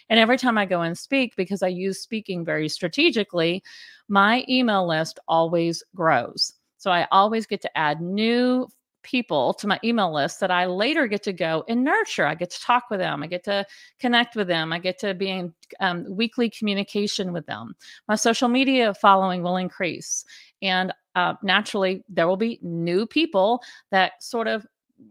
And 0.09 0.19
every 0.19 0.37
time 0.37 0.57
I 0.57 0.65
go 0.65 0.81
and 0.81 0.97
speak, 0.97 1.35
because 1.35 1.63
I 1.63 1.67
use 1.67 1.99
speaking 1.99 2.45
very 2.45 2.69
strategically, 2.69 3.63
my 4.07 4.43
email 4.49 4.87
list 4.87 5.19
always 5.27 5.83
grows. 5.95 6.53
So 6.79 6.91
I 6.91 7.07
always 7.11 7.45
get 7.45 7.61
to 7.61 7.77
add 7.77 8.01
new 8.01 8.67
people 9.03 9.53
to 9.53 9.67
my 9.67 9.79
email 9.83 10.13
list 10.13 10.39
that 10.39 10.51
I 10.51 10.65
later 10.65 11.07
get 11.07 11.23
to 11.23 11.33
go 11.33 11.63
and 11.67 11.83
nurture. 11.83 12.25
I 12.25 12.35
get 12.35 12.49
to 12.51 12.59
talk 12.61 12.89
with 12.89 12.99
them. 12.99 13.23
I 13.23 13.27
get 13.27 13.43
to 13.45 13.65
connect 13.99 14.35
with 14.35 14.47
them. 14.47 14.73
I 14.73 14.79
get 14.79 14.97
to 14.99 15.13
be 15.13 15.29
in 15.29 15.53
um, 15.79 16.05
weekly 16.09 16.49
communication 16.49 17.31
with 17.31 17.45
them. 17.45 17.75
My 18.07 18.15
social 18.15 18.49
media 18.49 18.93
following 18.93 19.43
will 19.43 19.57
increase. 19.57 20.25
And 20.61 20.93
uh, 21.15 21.35
naturally, 21.43 22.03
there 22.09 22.27
will 22.27 22.37
be 22.37 22.59
new 22.61 23.05
people 23.05 23.61
that 23.91 24.21
sort 24.21 24.47
of, 24.47 24.65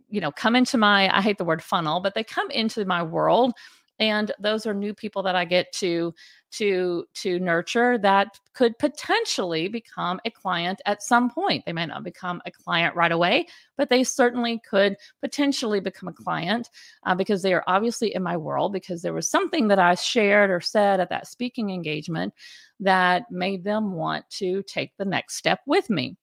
you 0.09 0.21
know, 0.21 0.31
come 0.31 0.55
into 0.55 0.77
my, 0.77 1.15
I 1.17 1.23
hate 1.23 1.39
the 1.39 1.45
word 1.45 1.63
funnel, 1.63 2.01
but 2.01 2.15
they 2.15 2.25
come 2.25 2.51
into 2.51 2.85
my 2.85 3.03
world 3.03 3.53
and 4.01 4.33
those 4.39 4.67
are 4.67 4.75
new 4.75 4.95
people 4.95 5.23
that 5.23 5.37
i 5.37 5.45
get 5.45 5.71
to 5.73 6.15
to 6.51 7.05
to 7.15 7.39
nurture 7.39 7.99
that 7.99 8.39
could 8.55 8.79
potentially 8.79 9.69
become 9.69 10.19
a 10.25 10.31
client 10.31 10.81
at 10.87 11.03
some 11.03 11.29
point. 11.29 11.63
They 11.67 11.75
might 11.75 11.89
not 11.89 12.03
become 12.03 12.41
a 12.47 12.51
client 12.51 12.97
right 12.97 13.13
away 13.13 13.47
but 13.77 13.91
they 13.91 14.03
certainly 14.03 14.61
could 14.69 14.97
potentially 15.21 15.81
become 15.81 16.09
a 16.09 16.13
client 16.13 16.71
uh, 17.05 17.15
because 17.15 17.43
they 17.43 17.53
are 17.53 17.65
obviously 17.67 18.15
in 18.15 18.23
my 18.23 18.37
world 18.37 18.73
because 18.73 19.03
there 19.03 19.13
was 19.13 19.31
something 19.31 19.69
that 19.69 19.79
i 19.79 19.95
shared 19.95 20.51
or 20.51 20.61
said 20.61 21.01
at 21.01 21.11
that 21.11 21.27
speaking 21.27 21.71
engagement 21.71 22.33
that 22.81 23.31
made 23.31 23.65
them 23.65 23.93
want 23.93 24.29
to 24.31 24.63
take 24.65 24.97
the 24.97 25.05
next 25.05 25.37
step 25.37 25.61
with 25.67 25.91
me. 25.91 26.17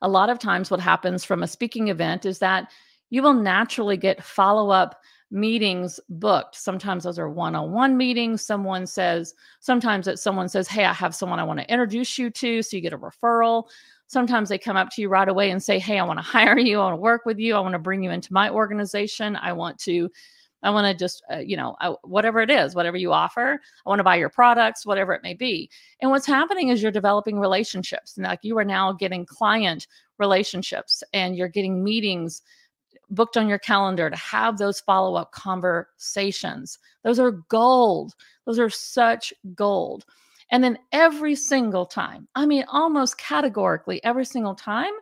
A 0.00 0.08
lot 0.08 0.30
of 0.30 0.38
times 0.38 0.70
what 0.70 0.80
happens 0.80 1.24
from 1.24 1.42
a 1.42 1.48
speaking 1.48 1.88
event 1.88 2.24
is 2.26 2.38
that 2.38 2.70
you 3.10 3.22
will 3.22 3.34
naturally 3.34 3.96
get 3.96 4.22
follow 4.22 4.70
up 4.70 5.00
meetings 5.32 5.98
booked. 6.08 6.54
Sometimes 6.54 7.04
those 7.04 7.18
are 7.18 7.28
one 7.28 7.56
on 7.56 7.72
one 7.72 7.96
meetings. 7.96 8.42
Someone 8.42 8.86
says, 8.86 9.34
sometimes 9.60 10.06
it's 10.06 10.22
someone 10.22 10.48
says, 10.48 10.68
Hey, 10.68 10.84
I 10.84 10.92
have 10.92 11.14
someone 11.14 11.40
I 11.40 11.44
want 11.44 11.58
to 11.58 11.72
introduce 11.72 12.18
you 12.18 12.30
to. 12.30 12.62
So 12.62 12.76
you 12.76 12.82
get 12.82 12.92
a 12.92 12.98
referral. 12.98 13.64
Sometimes 14.06 14.50
they 14.50 14.58
come 14.58 14.76
up 14.76 14.90
to 14.90 15.00
you 15.00 15.08
right 15.08 15.28
away 15.28 15.50
and 15.50 15.62
say, 15.62 15.78
Hey, 15.78 15.98
I 15.98 16.04
want 16.04 16.18
to 16.18 16.24
hire 16.24 16.58
you. 16.58 16.78
I 16.78 16.84
want 16.84 16.92
to 16.94 17.00
work 17.00 17.24
with 17.24 17.38
you. 17.38 17.56
I 17.56 17.60
want 17.60 17.72
to 17.72 17.78
bring 17.78 18.02
you 18.02 18.10
into 18.10 18.32
my 18.32 18.50
organization. 18.50 19.36
I 19.36 19.52
want 19.52 19.78
to 19.80 20.10
I 20.64 20.70
want 20.70 20.86
to 20.86 20.94
just, 20.96 21.24
uh, 21.32 21.38
you 21.38 21.56
know, 21.56 21.74
I, 21.80 21.88
whatever 22.02 22.40
it 22.40 22.50
is, 22.50 22.74
whatever 22.74 22.96
you 22.96 23.12
offer, 23.12 23.60
I 23.84 23.88
want 23.88 23.98
to 23.98 24.04
buy 24.04 24.14
your 24.16 24.28
products, 24.28 24.86
whatever 24.86 25.12
it 25.12 25.22
may 25.22 25.34
be. 25.34 25.68
And 26.00 26.10
what's 26.10 26.26
happening 26.26 26.68
is 26.68 26.80
you're 26.80 26.92
developing 26.92 27.40
relationships. 27.40 28.16
And 28.16 28.24
like 28.24 28.38
you 28.42 28.56
are 28.58 28.64
now 28.64 28.92
getting 28.92 29.26
client 29.26 29.88
relationships 30.18 31.02
and 31.12 31.34
you're 31.34 31.48
getting 31.48 31.82
meetings 31.82 32.42
booked 33.12 33.36
on 33.36 33.48
your 33.48 33.58
calendar 33.58 34.10
to 34.10 34.16
have 34.16 34.58
those 34.58 34.80
follow 34.80 35.14
up 35.14 35.32
conversations. 35.32 36.78
Those 37.04 37.20
are 37.20 37.30
gold. 37.30 38.14
Those 38.46 38.58
are 38.58 38.70
such 38.70 39.32
gold. 39.54 40.04
And 40.50 40.62
then 40.62 40.78
every 40.92 41.34
single 41.34 41.86
time, 41.86 42.28
I 42.34 42.44
mean, 42.44 42.64
almost 42.68 43.18
categorically, 43.18 44.02
every 44.04 44.26
single 44.26 44.54
time 44.54 44.92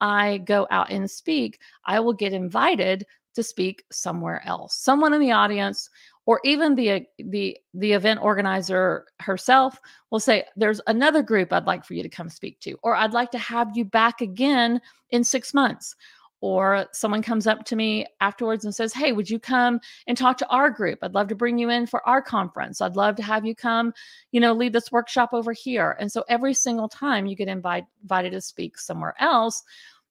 I 0.00 0.38
go 0.38 0.66
out 0.70 0.90
and 0.90 1.10
speak, 1.10 1.60
I 1.86 1.98
will 2.00 2.12
get 2.12 2.32
invited 2.32 3.04
to 3.34 3.42
speak 3.42 3.84
somewhere 3.90 4.42
else. 4.46 4.76
Someone 4.76 5.14
in 5.14 5.20
the 5.20 5.32
audience 5.32 5.88
or 6.26 6.40
even 6.44 6.74
the 6.74 7.04
the 7.18 7.56
the 7.74 7.92
event 7.92 8.20
organizer 8.22 9.06
herself 9.20 9.80
will 10.10 10.20
say 10.20 10.44
there's 10.54 10.80
another 10.86 11.22
group 11.22 11.52
I'd 11.52 11.66
like 11.66 11.84
for 11.84 11.94
you 11.94 12.02
to 12.02 12.08
come 12.08 12.28
speak 12.28 12.60
to 12.60 12.78
or 12.82 12.94
I'd 12.94 13.12
like 13.12 13.30
to 13.32 13.38
have 13.38 13.76
you 13.76 13.84
back 13.84 14.20
again 14.20 14.80
in 15.10 15.24
6 15.24 15.54
months 15.54 15.96
or 16.42 16.86
someone 16.92 17.22
comes 17.22 17.46
up 17.46 17.64
to 17.64 17.76
me 17.76 18.04
afterwards 18.20 18.64
and 18.64 18.74
says, 18.74 18.92
Hey, 18.92 19.12
would 19.12 19.30
you 19.30 19.38
come 19.38 19.80
and 20.08 20.18
talk 20.18 20.36
to 20.38 20.48
our 20.48 20.68
group? 20.68 20.98
I'd 21.00 21.14
love 21.14 21.28
to 21.28 21.36
bring 21.36 21.56
you 21.56 21.70
in 21.70 21.86
for 21.86 22.06
our 22.06 22.20
conference. 22.20 22.80
I'd 22.80 22.96
love 22.96 23.14
to 23.16 23.22
have 23.22 23.46
you 23.46 23.54
come, 23.54 23.94
you 24.32 24.40
know, 24.40 24.52
lead 24.52 24.72
this 24.72 24.90
workshop 24.90 25.30
over 25.32 25.52
here. 25.52 25.96
And 26.00 26.10
so 26.10 26.24
every 26.28 26.52
single 26.52 26.88
time 26.88 27.26
you 27.26 27.36
get 27.36 27.46
invite, 27.46 27.84
invited 28.02 28.32
to 28.32 28.40
speak 28.40 28.76
somewhere 28.76 29.14
else, 29.20 29.62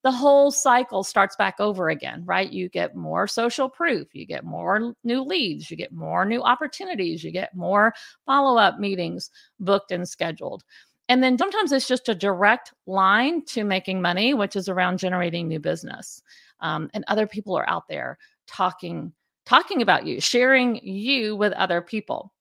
the 0.03 0.11
whole 0.11 0.51
cycle 0.51 1.03
starts 1.03 1.35
back 1.35 1.59
over 1.59 1.89
again, 1.89 2.23
right? 2.25 2.51
You 2.51 2.69
get 2.69 2.95
more 2.95 3.27
social 3.27 3.69
proof, 3.69 4.07
you 4.13 4.25
get 4.25 4.43
more 4.43 4.95
new 5.03 5.21
leads, 5.21 5.69
you 5.69 5.77
get 5.77 5.91
more 5.91 6.25
new 6.25 6.41
opportunities, 6.41 7.23
you 7.23 7.31
get 7.31 7.55
more 7.55 7.93
follow 8.25 8.57
up 8.57 8.79
meetings 8.79 9.29
booked 9.59 9.91
and 9.91 10.07
scheduled. 10.07 10.63
And 11.11 11.21
then 11.21 11.37
sometimes 11.37 11.73
it's 11.73 11.89
just 11.89 12.07
a 12.07 12.15
direct 12.15 12.73
line 12.87 13.43
to 13.47 13.65
making 13.65 14.01
money, 14.01 14.33
which 14.33 14.55
is 14.55 14.69
around 14.69 14.97
generating 14.97 15.45
new 15.45 15.59
business. 15.59 16.23
Um, 16.61 16.89
and 16.93 17.03
other 17.09 17.27
people 17.27 17.53
are 17.57 17.69
out 17.69 17.89
there 17.89 18.17
talking 18.47 19.11
talking 19.45 19.81
about 19.81 20.05
you, 20.05 20.21
sharing 20.21 20.77
you 20.77 21.35
with 21.35 21.51
other 21.51 21.81
people. 21.81 22.31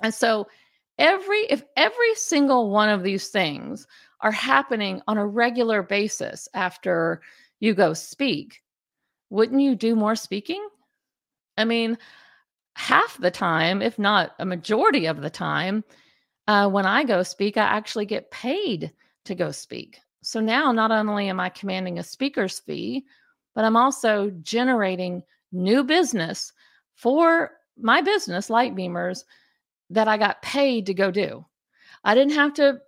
And 0.00 0.12
so 0.12 0.48
every 0.98 1.42
if 1.48 1.62
every 1.76 2.14
single 2.16 2.70
one 2.70 2.88
of 2.88 3.04
these 3.04 3.28
things 3.28 3.86
are 4.20 4.32
happening 4.32 5.00
on 5.06 5.16
a 5.16 5.24
regular 5.24 5.84
basis 5.84 6.48
after 6.54 7.22
you 7.60 7.72
go 7.72 7.94
speak, 7.94 8.64
wouldn't 9.30 9.60
you 9.60 9.76
do 9.76 9.94
more 9.94 10.16
speaking? 10.16 10.66
I 11.56 11.64
mean, 11.64 11.96
half 12.74 13.16
the 13.18 13.30
time, 13.30 13.80
if 13.80 13.96
not 13.96 14.32
a 14.40 14.44
majority 14.44 15.06
of 15.06 15.20
the 15.20 15.30
time, 15.30 15.84
uh, 16.48 16.68
when 16.68 16.86
I 16.86 17.04
go 17.04 17.22
speak, 17.22 17.56
I 17.56 17.62
actually 17.62 18.06
get 18.06 18.30
paid 18.30 18.92
to 19.24 19.34
go 19.34 19.50
speak. 19.50 19.98
So 20.22 20.40
now 20.40 20.72
not 20.72 20.90
only 20.90 21.28
am 21.28 21.40
I 21.40 21.48
commanding 21.48 21.98
a 21.98 22.02
speaker's 22.02 22.60
fee, 22.60 23.04
but 23.54 23.64
I'm 23.64 23.76
also 23.76 24.30
generating 24.42 25.22
new 25.52 25.84
business 25.84 26.52
for 26.94 27.52
my 27.78 28.00
business, 28.00 28.50
Light 28.50 28.74
Beamers, 28.74 29.24
that 29.90 30.08
I 30.08 30.16
got 30.16 30.42
paid 30.42 30.86
to 30.86 30.94
go 30.94 31.10
do. 31.10 31.44
I 32.04 32.14
didn't 32.14 32.34
have 32.34 32.54
to 32.54 32.78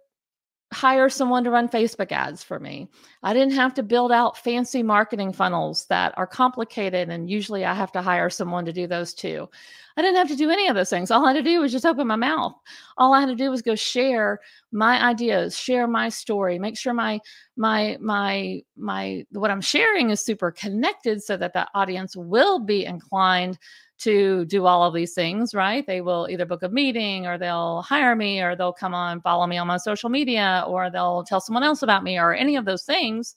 hire 0.75 1.09
someone 1.09 1.45
to 1.45 1.51
run 1.51 1.69
Facebook 1.69 2.13
ads 2.13 2.43
for 2.43 2.59
me. 2.59 2.89
I 3.23 3.33
didn't 3.33 3.55
have 3.55 3.73
to 3.75 3.83
build 3.83 4.13
out 4.13 4.37
fancy 4.37 4.83
marketing 4.83 5.33
funnels 5.33 5.87
that 5.87 6.13
are 6.19 6.27
complicated. 6.27 7.09
And 7.09 7.31
usually 7.31 7.65
I 7.65 7.73
have 7.73 7.93
to 7.93 8.03
hire 8.03 8.29
someone 8.29 8.65
to 8.67 8.73
do 8.73 8.87
those 8.87 9.15
too. 9.15 9.49
I 9.97 10.03
didn't 10.03 10.17
have 10.17 10.29
to 10.29 10.37
do 10.37 10.51
any 10.51 10.67
of 10.67 10.75
those 10.75 10.91
things. 10.91 11.11
All 11.11 11.25
I 11.25 11.33
had 11.33 11.45
to 11.45 11.51
do 11.51 11.61
was 11.61 11.71
just 11.71 11.87
open 11.87 12.07
my 12.07 12.17
mouth. 12.17 12.55
All 12.99 13.15
I 13.15 13.21
had 13.21 13.29
to 13.29 13.37
do 13.37 13.51
was 13.51 13.63
go 13.63 13.77
share 13.77 14.41
my 14.73 15.03
ideas, 15.03 15.57
share 15.57 15.87
my 15.87 16.09
story, 16.09 16.59
make 16.59 16.77
sure 16.77 16.93
my 16.93 17.21
my 17.57 17.97
my 18.01 18.61
my 18.77 19.25
what 19.31 19.53
I'm 19.53 19.61
sharing 19.61 20.11
is 20.11 20.21
super 20.21 20.51
connected 20.51 21.23
so 21.23 21.37
that 21.37 21.55
that 21.55 21.69
audience 21.75 22.17
will 22.17 22.59
be 22.59 22.85
inclined 22.85 23.59
to 24.05 24.45
do 24.47 24.67
all 24.67 24.85
of 24.85 24.95
these 24.95 25.15
things, 25.15 25.55
right? 25.55 25.87
They 25.87 26.01
will 26.01 26.29
either 26.31 26.47
book 26.47 26.63
a 26.63 26.69
meeting 26.69 27.27
or 27.27 27.37
they'll 27.39 27.83
hire 27.83 28.17
me 28.17 28.41
or 28.41 28.57
they'll 28.57 28.73
come 28.73 28.95
on, 28.95 29.21
follow 29.21 29.47
me 29.47 29.59
on 29.59 29.67
my 29.67 29.77
social 29.77 30.09
media 30.09 30.65
or 30.67 30.91
they'll 30.91 31.25
tell 31.25 31.41
someone 31.41 31.63
else 31.63 31.83
about 31.83 32.05
me 32.05 32.19
or 32.19 32.35
any 32.35 32.57
of 32.57 32.65
those 32.65 32.85
things. 32.85 33.37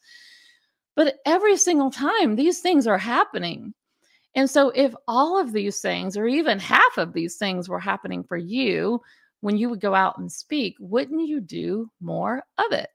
But 0.96 1.16
every 1.26 1.58
single 1.58 1.92
time 1.92 2.36
these 2.36 2.60
things 2.60 2.88
are 2.88 2.98
happening, 2.98 3.74
and 4.38 4.48
so, 4.48 4.70
if 4.76 4.94
all 5.08 5.40
of 5.40 5.52
these 5.52 5.82
things, 5.82 6.16
or 6.16 6.28
even 6.28 6.60
half 6.60 6.98
of 6.98 7.12
these 7.14 7.38
things, 7.38 7.68
were 7.68 7.80
happening 7.80 8.24
for 8.24 8.38
you 8.38 9.02
when 9.42 9.58
you 9.58 9.68
would 9.70 9.82
go 9.82 9.96
out 9.96 10.20
and 10.20 10.32
speak, 10.32 10.76
wouldn't 10.80 11.28
you 11.28 11.42
do 11.42 11.90
more 12.00 12.44
of 12.60 12.72
it? 12.72 12.90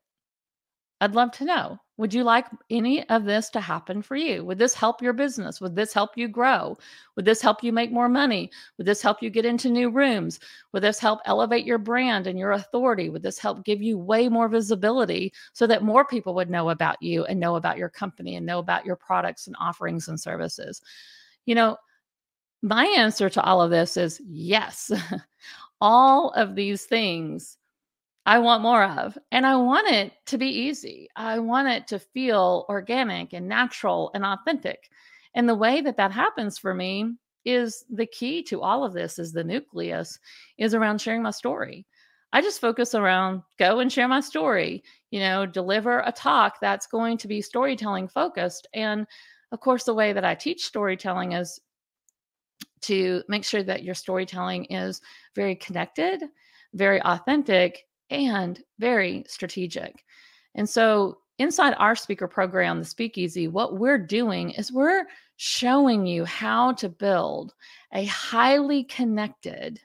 I'd 1.00 1.17
love 1.17 1.33
to 1.33 1.45
know. 1.45 1.79
Would 1.99 2.14
you 2.14 2.25
like 2.25 2.46
any 2.70 3.06
of 3.11 3.25
this 3.25 3.50
to 3.50 3.61
happen 3.61 4.00
for 4.00 4.16
you? 4.16 4.44
Would 4.46 4.58
this 4.58 4.72
help 4.72 5.02
your 5.02 5.12
business? 5.12 5.61
Would 5.61 5.76
this 5.76 5.92
help 5.92 6.16
you 6.16 6.26
grow? 6.26 6.78
Would 7.16 7.26
this 7.26 7.42
help 7.42 7.62
you 7.62 7.70
make 7.70 7.92
more 7.92 8.08
money? 8.08 8.50
Would 8.78 8.87
this 8.87 9.02
help 9.02 9.22
you 9.22 9.28
get 9.28 9.44
into 9.44 9.68
new 9.68 9.90
rooms? 9.90 10.40
Would 10.72 10.82
this 10.82 10.99
help 10.99 11.20
elevate 11.26 11.66
your 11.66 11.76
brand 11.76 12.26
and 12.26 12.38
your 12.38 12.52
authority? 12.52 13.11
Would 13.11 13.22
this 13.22 13.38
help 13.38 13.64
give 13.64 13.82
you 13.82 13.99
way 13.99 14.30
more 14.30 14.49
visibility 14.49 15.34
so 15.52 15.66
that 15.66 15.82
more 15.82 16.04
people 16.04 16.34
would 16.34 16.49
know 16.49 16.70
about 16.70 17.00
you 17.02 17.25
and 17.26 17.38
know 17.38 17.56
about 17.56 17.76
your 17.76 17.90
company 17.90 18.37
and 18.37 18.46
know 18.46 18.58
about 18.58 18.87
your 18.87 18.96
products 18.96 19.46
and 19.46 19.54
offerings 19.61 20.08
and 20.08 20.18
services? 20.18 20.80
You 21.44 21.54
know, 21.54 21.76
my 22.62 22.87
answer 22.87 23.28
to 23.28 23.42
all 23.42 23.61
of 23.61 23.70
this 23.70 23.99
is 23.99 24.18
yes. 24.26 24.90
all 25.82 26.30
of 26.30 26.54
these 26.54 26.84
things 26.84 27.58
I 28.25 28.38
want 28.38 28.62
more 28.62 28.85
of. 28.85 29.19
And 29.33 29.47
I 29.47 29.57
want 29.57 29.88
it 29.88 30.12
to 30.26 30.38
be 30.38 30.47
easy. 30.47 31.09
I 31.17 31.38
want 31.38 31.69
it 31.69 31.87
to 31.88 31.99
feel 31.99 32.67
organic 32.69 33.33
and 33.33 33.49
natural 33.49 34.11
and 34.14 34.25
authentic. 34.25 34.91
And 35.35 35.49
the 35.49 35.55
way 35.55 35.81
that 35.81 35.97
that 35.97 36.12
happens 36.12 36.59
for 36.59 36.75
me 36.75 37.14
is 37.45 37.85
the 37.91 38.07
key 38.07 38.43
to 38.45 38.62
all 38.62 38.85
of 38.85 38.93
this 38.93 39.19
is 39.19 39.33
the 39.33 39.43
nucleus 39.43 40.19
is 40.59 40.75
around 40.75 41.00
sharing 41.00 41.23
my 41.23 41.31
story. 41.31 41.87
I 42.33 42.41
just 42.41 42.61
focus 42.61 42.95
around 42.95 43.43
go 43.59 43.81
and 43.81 43.93
share 43.93 44.09
my 44.09 44.21
story, 44.21 44.83
you 45.11 45.21
know, 45.21 45.45
deliver 45.45 46.00
a 46.00 46.12
talk 46.12 46.61
that's 46.61 46.87
going 46.87 47.19
to 47.19 47.29
be 47.29 47.43
storytelling 47.43 48.09
focused. 48.09 48.69
And 48.73 49.07
of 49.50 49.61
course, 49.61 49.85
the 49.85 49.95
way 49.95 50.12
that 50.12 50.25
I 50.25 50.35
teach 50.35 50.64
storytelling 50.64 51.33
is 51.33 51.61
to 52.83 53.23
make 53.29 53.45
sure 53.45 53.62
that 53.62 53.83
your 53.83 53.95
storytelling 53.95 54.64
is 54.67 55.00
very 55.35 55.57
connected, 55.57 56.23
very 56.73 57.02
authentic, 57.02 57.85
and 58.12 58.62
very 58.78 59.25
strategic. 59.26 60.04
And 60.54 60.69
so, 60.69 61.19
inside 61.38 61.75
our 61.78 61.97
speaker 61.97 62.28
program, 62.28 62.78
the 62.78 62.85
Speakeasy, 62.85 63.49
what 63.49 63.78
we're 63.78 63.99
doing 63.99 64.50
is 64.50 64.71
we're 64.71 65.07
showing 65.37 66.07
you 66.07 66.25
how 66.25 66.73
to 66.75 66.88
build 66.88 67.54
a 67.92 68.04
highly 68.04 68.85
connected 68.85 69.81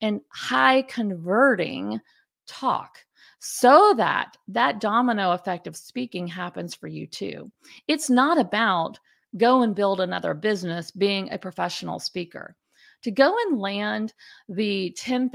and 0.00 0.20
high 0.30 0.82
converting 0.82 2.00
talk 2.46 2.98
so 3.40 3.94
that 3.96 4.36
that 4.48 4.80
domino 4.80 5.32
effect 5.32 5.66
of 5.66 5.76
speaking 5.76 6.26
happens 6.26 6.74
for 6.74 6.86
you 6.86 7.06
too. 7.06 7.50
It's 7.86 8.08
not 8.08 8.38
about 8.38 8.98
go 9.36 9.62
and 9.62 9.74
build 9.74 10.00
another 10.00 10.34
business 10.34 10.90
being 10.90 11.30
a 11.30 11.38
professional 11.38 11.98
speaker. 11.98 12.56
To 13.02 13.10
go 13.10 13.34
and 13.46 13.60
land 13.60 14.12
the 14.48 14.94
$10,000, 14.98 15.30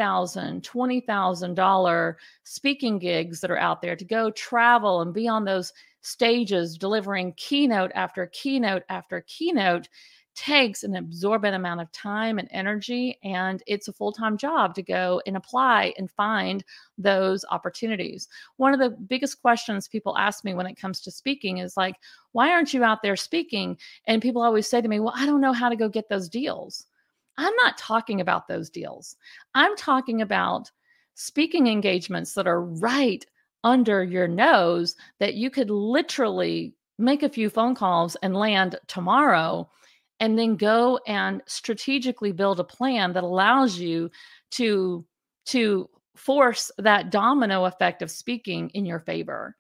$20,000 0.62 2.16
speaking 2.44 3.00
gigs 3.00 3.40
that 3.42 3.52
are 3.52 3.58
out 3.58 3.82
there, 3.82 3.96
to 3.96 4.06
go 4.06 4.32
travel 4.32 5.02
and 5.02 5.14
be 5.14 5.28
on 5.28 5.46
those 5.46 5.72
stages 6.02 6.78
delivering 6.78 7.34
keynote 7.38 7.92
after 7.96 8.28
keynote 8.28 8.84
after 8.90 9.22
keynote 9.28 9.88
takes 10.36 10.84
an 10.84 10.96
absorbent 10.96 11.56
amount 11.56 11.80
of 11.80 11.92
time 11.92 12.40
and 12.40 12.48
energy 12.52 13.20
and 13.24 13.62
it's 13.68 13.88
a 13.88 13.94
full-time 13.94 14.36
job 14.36 14.74
to 14.74 14.82
go 14.82 15.22
and 15.28 15.38
apply 15.38 15.94
and 15.98 16.10
find 16.10 16.64
those 16.98 17.46
opportunities. 17.52 18.28
One 18.58 18.74
of 18.74 18.80
the 18.80 18.90
biggest 18.90 19.42
questions 19.42 19.88
people 19.88 20.18
ask 20.18 20.44
me 20.44 20.56
when 20.56 20.66
it 20.66 20.76
comes 20.76 21.02
to 21.02 21.12
speaking 21.12 21.60
is 21.60 21.78
like 21.78 21.96
why 22.32 22.50
aren't 22.50 22.74
you 22.74 22.84
out 22.84 23.04
there 23.04 23.16
speaking? 23.16 23.78
And 24.08 24.22
people 24.22 24.42
always 24.42 24.68
say 24.68 24.82
to 24.82 24.88
me 24.88 25.00
well 25.00 25.14
i 25.16 25.26
don't 25.26 25.42
know 25.42 25.54
how 25.54 25.70
to 25.70 25.76
go 25.76 25.88
get 25.88 26.10
those 26.10 26.30
deals 26.30 26.88
i'm 27.38 27.56
not 27.58 27.78
talking 27.78 28.22
about 28.22 28.48
those 28.48 28.70
deals. 28.70 29.16
I'm 29.56 29.76
talking 29.76 30.22
about 30.22 30.72
speaking 31.16 31.68
engagements 31.68 32.34
that 32.34 32.48
are 32.48 32.62
right 32.62 33.26
under 33.64 34.04
your 34.04 34.28
nose 34.28 34.96
that 35.20 35.36
you 35.36 35.50
could 35.50 35.70
literally 35.70 36.74
make 37.00 37.24
a 37.24 37.30
few 37.30 37.50
phone 37.50 37.76
calls 37.76 38.16
and 38.18 38.36
land 38.36 38.78
tomorrow 38.88 39.70
and 40.20 40.38
then 40.38 40.56
go 40.56 41.00
and 41.08 41.42
strategically 41.48 42.32
build 42.32 42.60
a 42.60 42.64
plan 42.64 43.14
that 43.14 43.24
allows 43.24 43.78
you 43.78 44.10
to 44.52 45.06
to 45.46 45.90
force 46.16 46.72
that 46.78 47.10
domino 47.12 47.66
effect 47.66 48.02
of 48.02 48.12
speaking 48.12 48.70
in 48.70 48.86
your 48.86 49.00
favor. 49.00 49.56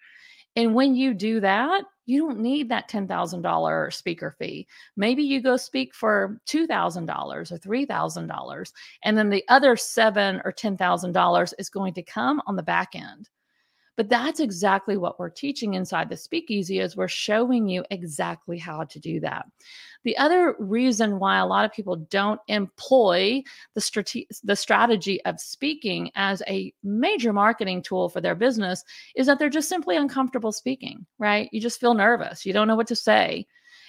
And 0.56 0.76
when 0.76 0.96
you 0.96 1.14
do 1.14 1.40
that, 1.40 1.84
you 2.06 2.20
don't 2.20 2.40
need 2.40 2.70
that 2.70 2.90
$10,000 2.90 3.94
speaker 3.94 4.36
fee. 4.38 4.68
Maybe 4.96 5.24
you 5.24 5.42
go 5.42 5.58
speak 5.58 5.96
for 5.96 6.40
$2,000 6.48 7.52
or 7.52 7.58
$3,000 7.58 8.72
and 9.04 9.18
then 9.18 9.30
the 9.30 9.44
other 9.50 9.76
7 9.76 10.42
or 10.44 10.52
$10,000 10.52 11.54
is 11.58 11.70
going 11.70 11.94
to 11.94 12.04
come 12.04 12.42
on 12.46 12.56
the 12.56 12.64
back 12.64 12.96
end. 12.96 13.30
But 13.96 14.10
that's 14.10 14.40
exactly 14.40 14.98
what 14.98 15.20
we're 15.20 15.30
teaching 15.30 15.76
inside 15.76 16.10
the 16.10 16.18
speakeasy 16.18 16.80
is 16.80 16.98
we're 16.98 17.08
showing 17.08 17.68
you 17.68 17.86
exactly 17.92 18.58
how 18.58 18.84
to 18.86 19.00
do 19.00 19.20
that. 19.20 19.46
The 20.04 20.18
other 20.18 20.56
reason 20.60 21.20
why 21.20 21.38
a 21.38 21.46
lot 21.46 21.64
of 21.64 21.72
people 21.72 21.96
don't 21.96 22.42
employ 22.48 23.44
the, 23.74 23.82
strate- 23.82 24.32
the 24.44 24.56
strategy 24.56 25.24
of 25.26 25.40
speaking 25.40 26.12
as 26.16 26.42
a 26.48 26.74
major 26.84 27.34
marketing 27.34 27.82
tool 27.84 28.10
for 28.10 28.20
their 28.20 28.36
business 28.36 28.84
is 29.16 29.28
that 29.28 29.40
they're 29.40 29.50
just 29.50 29.70
simply 29.70 29.96
uncomfortable 29.96 30.52
speaking, 30.52 31.06
right? 31.20 31.50
You 31.52 31.62
just 31.62 31.80
feel 31.80 31.94
nervous. 31.94 32.46
You 32.46 32.54
don't 32.54 32.68
know 32.68 32.76
what 32.76 32.88
to 32.88 32.96
say. 32.96 33.46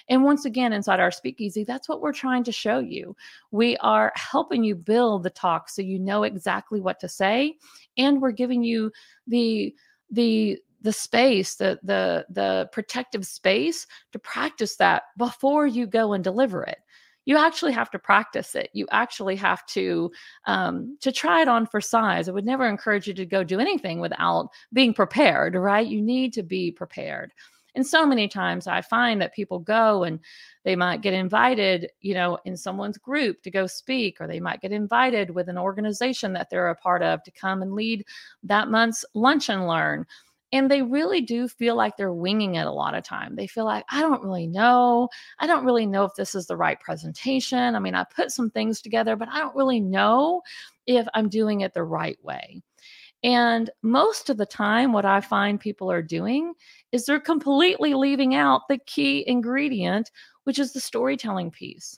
And 0.07 0.23
once 0.23 0.45
again, 0.45 0.71
inside 0.71 0.99
our 0.99 1.11
speakeasy, 1.11 1.63
that's 1.63 1.89
what 1.89 1.99
we're 1.99 2.13
trying 2.13 2.43
to 2.43 2.51
show 2.51 2.79
you. 2.79 3.15
We 3.51 3.75
are 3.77 4.11
helping 4.15 4.63
you 4.63 4.75
build 4.75 5.23
the 5.23 5.31
talk 5.31 5.67
so 5.67 5.81
you 5.81 5.97
know 5.97 6.23
exactly 6.23 6.79
what 6.79 6.99
to 6.99 7.09
say. 7.09 7.55
And 7.97 8.21
we're 8.21 8.31
giving 8.31 8.63
you 8.63 8.91
the 9.27 9.73
the 10.11 10.59
the 10.81 10.93
space 10.93 11.55
the 11.55 11.79
the 11.83 12.25
the 12.29 12.69
protective 12.71 13.25
space 13.25 13.87
to 14.11 14.19
practice 14.19 14.75
that 14.75 15.03
before 15.17 15.65
you 15.65 15.87
go 15.87 16.13
and 16.13 16.23
deliver 16.23 16.63
it. 16.63 16.77
You 17.27 17.37
actually 17.37 17.71
have 17.71 17.89
to 17.89 17.97
practice 17.97 18.53
it. 18.53 18.69
You 18.73 18.85
actually 18.91 19.35
have 19.37 19.65
to 19.67 20.11
um, 20.45 20.95
to 21.01 21.11
try 21.11 21.41
it 21.41 21.47
on 21.47 21.65
for 21.65 21.81
size. 21.81 22.29
I 22.29 22.33
would 22.33 22.45
never 22.45 22.67
encourage 22.67 23.07
you 23.07 23.15
to 23.15 23.25
go 23.25 23.43
do 23.43 23.59
anything 23.59 23.99
without 23.99 24.49
being 24.73 24.93
prepared 24.93 25.55
right? 25.55 25.87
You 25.87 26.01
need 26.03 26.33
to 26.33 26.43
be 26.43 26.71
prepared 26.71 27.31
and 27.75 27.85
so 27.85 28.05
many 28.05 28.27
times 28.27 28.67
i 28.67 28.81
find 28.81 29.21
that 29.21 29.33
people 29.33 29.59
go 29.59 30.03
and 30.03 30.19
they 30.63 30.75
might 30.75 31.01
get 31.01 31.13
invited 31.13 31.89
you 32.01 32.13
know 32.13 32.37
in 32.45 32.57
someone's 32.57 32.97
group 32.97 33.41
to 33.41 33.51
go 33.51 33.67
speak 33.67 34.17
or 34.19 34.27
they 34.27 34.39
might 34.39 34.61
get 34.61 34.71
invited 34.71 35.29
with 35.29 35.49
an 35.49 35.57
organization 35.57 36.33
that 36.33 36.49
they're 36.49 36.69
a 36.69 36.75
part 36.75 37.01
of 37.03 37.23
to 37.23 37.31
come 37.31 37.61
and 37.61 37.73
lead 37.73 38.03
that 38.43 38.69
month's 38.69 39.05
lunch 39.13 39.49
and 39.49 39.67
learn 39.67 40.05
and 40.51 40.69
they 40.71 40.81
really 40.81 41.21
do 41.21 41.47
feel 41.47 41.75
like 41.75 41.97
they're 41.97 42.13
winging 42.13 42.55
it 42.55 42.67
a 42.67 42.71
lot 42.71 42.95
of 42.95 43.03
time. 43.03 43.35
They 43.35 43.47
feel 43.47 43.65
like, 43.65 43.83
I 43.89 43.99
don't 44.01 44.23
really 44.23 44.47
know. 44.47 45.09
I 45.39 45.47
don't 45.47 45.65
really 45.65 45.85
know 45.85 46.05
if 46.05 46.13
this 46.15 46.33
is 46.35 46.47
the 46.47 46.55
right 46.55 46.79
presentation. 46.79 47.75
I 47.75 47.79
mean, 47.79 47.95
I 47.95 48.05
put 48.15 48.31
some 48.31 48.49
things 48.49 48.81
together, 48.81 49.15
but 49.15 49.27
I 49.29 49.39
don't 49.39 49.55
really 49.55 49.81
know 49.81 50.41
if 50.87 51.07
I'm 51.13 51.29
doing 51.29 51.61
it 51.61 51.73
the 51.73 51.83
right 51.83 52.17
way. 52.23 52.61
And 53.23 53.69
most 53.81 54.29
of 54.29 54.37
the 54.37 54.45
time, 54.45 54.93
what 54.93 55.05
I 55.05 55.21
find 55.21 55.59
people 55.59 55.91
are 55.91 56.01
doing 56.01 56.53
is 56.91 57.05
they're 57.05 57.19
completely 57.19 57.93
leaving 57.93 58.35
out 58.35 58.67
the 58.69 58.77
key 58.77 59.23
ingredient, 59.27 60.11
which 60.43 60.59
is 60.59 60.73
the 60.73 60.79
storytelling 60.79 61.51
piece. 61.51 61.97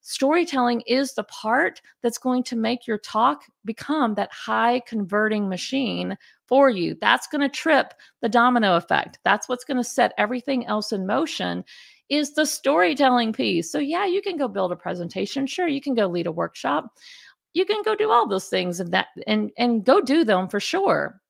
Storytelling 0.00 0.80
is 0.82 1.14
the 1.14 1.24
part 1.24 1.82
that's 2.02 2.18
going 2.18 2.42
to 2.44 2.56
make 2.56 2.86
your 2.86 2.98
talk 2.98 3.42
become 3.64 4.14
that 4.14 4.32
high 4.32 4.80
converting 4.86 5.48
machine 5.48 6.16
for 6.46 6.70
you. 6.70 6.96
That's 7.00 7.26
going 7.26 7.42
to 7.42 7.48
trip 7.48 7.92
the 8.22 8.28
domino 8.28 8.76
effect. 8.76 9.18
That's 9.24 9.48
what's 9.48 9.64
going 9.64 9.76
to 9.76 9.84
set 9.84 10.14
everything 10.16 10.64
else 10.66 10.92
in 10.92 11.06
motion 11.06 11.64
is 12.08 12.32
the 12.32 12.46
storytelling 12.46 13.32
piece. 13.32 13.70
So 13.70 13.78
yeah, 13.78 14.06
you 14.06 14.22
can 14.22 14.38
go 14.38 14.48
build 14.48 14.72
a 14.72 14.76
presentation. 14.76 15.46
Sure, 15.46 15.68
you 15.68 15.80
can 15.80 15.94
go 15.94 16.06
lead 16.06 16.26
a 16.26 16.32
workshop. 16.32 16.96
You 17.54 17.64
can 17.64 17.82
go 17.82 17.94
do 17.94 18.10
all 18.10 18.28
those 18.28 18.48
things 18.48 18.80
and 18.80 18.92
that 18.92 19.08
and 19.26 19.50
and 19.58 19.84
go 19.84 20.00
do 20.00 20.24
them 20.24 20.48
for 20.48 20.60
sure. 20.60 21.20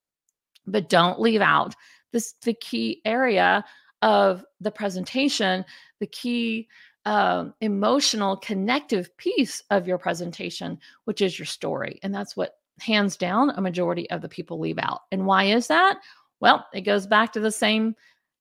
But 0.66 0.88
don't 0.88 1.20
leave 1.20 1.40
out 1.40 1.74
this 2.12 2.34
the 2.42 2.54
key 2.54 3.00
area 3.04 3.64
of 4.02 4.44
the 4.60 4.70
presentation, 4.70 5.64
the 6.00 6.06
key 6.06 6.68
um, 7.04 7.54
emotional 7.60 8.36
connective 8.36 9.16
piece 9.16 9.62
of 9.70 9.86
your 9.88 9.98
presentation, 9.98 10.78
which 11.04 11.22
is 11.22 11.38
your 11.38 11.46
story. 11.46 11.98
And 12.02 12.14
that's 12.14 12.36
what 12.36 12.58
hands 12.80 13.16
down 13.16 13.50
a 13.50 13.60
majority 13.60 14.08
of 14.10 14.20
the 14.20 14.28
people 14.28 14.60
leave 14.60 14.78
out. 14.78 15.00
And 15.10 15.26
why 15.26 15.44
is 15.44 15.66
that? 15.68 15.98
Well, 16.40 16.66
it 16.72 16.82
goes 16.82 17.06
back 17.06 17.32
to 17.32 17.40
the 17.40 17.50
same 17.50 17.96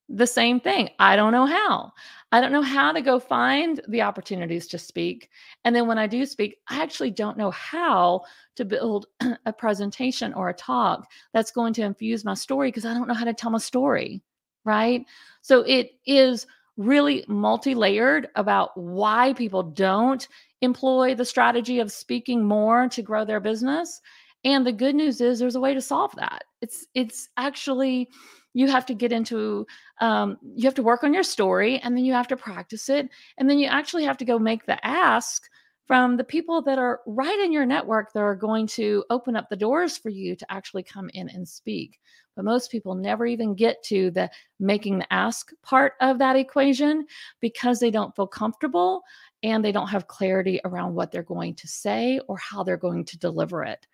the 0.10 0.28
same 0.28 0.60
thing. 0.60 0.90
I 1.00 1.16
don't 1.16 1.32
know 1.32 1.46
how. 1.46 1.92
I 2.32 2.42
don't 2.42 2.52
know 2.52 2.62
how 2.62 2.92
to 2.92 3.02
go 3.02 3.20
find 3.20 3.82
the 3.88 4.02
opportunities 4.02 4.68
to 4.68 4.78
speak. 4.78 5.30
And 5.64 5.76
then 5.76 5.88
when 5.88 5.98
I 5.98 6.08
do 6.08 6.26
speak, 6.26 6.58
I 6.68 6.82
actually 6.82 7.12
don't 7.12 7.38
know 7.38 7.52
how 7.52 8.22
to 8.56 8.66
build 8.66 9.08
a 9.46 9.54
presentation 9.54 10.34
or 10.34 10.50
a 10.50 10.54
talk 10.54 11.10
that's 11.34 11.52
going 11.52 11.74
to 11.74 11.84
infuse 11.84 12.26
my 12.26 12.34
story 12.34 12.70
because 12.70 12.86
I 12.86 12.94
don't 12.94 13.08
know 13.08 13.14
how 13.14 13.26
to 13.26 13.34
tell 13.34 13.52
my 13.52 13.58
story. 13.58 14.22
Right. 14.66 15.06
So 15.42 15.62
it 15.62 15.92
is 16.06 16.46
really 16.76 17.24
multi 17.28 17.74
layered 17.74 18.28
about 18.36 18.78
why 18.78 19.34
people 19.34 19.64
don't 19.64 20.28
employ 20.62 21.16
the 21.16 21.26
strategy 21.26 21.80
of 21.80 21.92
speaking 21.92 22.44
more 22.44 22.90
to 22.90 23.02
grow 23.02 23.24
their 23.24 23.40
business 23.40 24.02
and 24.44 24.66
the 24.66 24.72
good 24.72 24.96
news 24.96 25.20
is 25.20 25.40
there's 25.40 25.56
a 25.56 25.60
way 25.60 25.74
to 25.74 25.82
solve 25.82 26.16
that. 26.16 26.46
It's 26.62 26.86
it's 26.94 27.30
actually 27.38 28.10
you 28.58 28.68
have 28.68 28.88
to 28.88 28.96
get 28.96 29.12
into 29.12 29.68
um, 30.02 30.38
you 30.56 30.66
have 30.66 30.74
to 30.74 30.82
work 30.82 31.04
on 31.04 31.14
your 31.14 31.24
story 31.24 31.80
and 31.80 31.96
then 31.96 32.04
you 32.04 32.14
have 32.14 32.28
to 32.28 32.36
practice 32.36 32.90
it 32.90 33.08
and 33.38 33.48
then 33.48 33.60
you 33.60 33.68
actually 33.68 34.04
have 34.04 34.18
to 34.18 34.26
go 34.26 34.40
make 34.40 34.66
the 34.66 34.84
ask 34.86 35.48
from 35.86 36.18
the 36.18 36.24
people 36.24 36.62
that 36.64 36.80
are 36.80 37.02
right 37.06 37.40
in 37.40 37.54
your 37.54 37.66
network 37.68 38.12
that 38.12 38.20
are 38.20 38.36
going 38.36 38.66
to 38.66 39.06
open 39.12 39.36
up 39.36 39.48
the 39.48 39.56
doors 39.56 39.96
for 39.96 40.10
you 40.10 40.36
to 40.36 40.52
actually 40.52 40.84
come 40.84 41.10
in 41.14 41.30
and 41.30 41.48
speak. 41.48 42.00
But 42.36 42.46
most 42.46 42.72
people 42.72 42.94
never 42.94 43.26
even 43.26 43.56
get 43.56 43.82
to 43.84 44.12
the 44.12 44.30
making 44.60 45.00
the 45.00 45.14
ask 45.14 45.52
part 45.62 45.94
of 46.02 46.20
that 46.20 46.36
equation 46.36 47.06
because 47.40 47.80
they 47.80 47.90
don't 47.90 48.14
feel 48.16 48.28
comfortable 48.28 49.04
and 49.44 49.64
they 49.64 49.72
don't 49.72 49.88
have 49.88 50.08
clarity 50.08 50.60
around 50.66 50.94
what 50.94 51.12
they're 51.12 51.24
going 51.24 51.56
to 51.56 51.68
say 51.68 52.20
or 52.28 52.38
how 52.38 52.64
they're 52.64 52.76
going 52.76 53.06
to 53.06 53.18
deliver 53.20 53.64
it. 53.64 53.88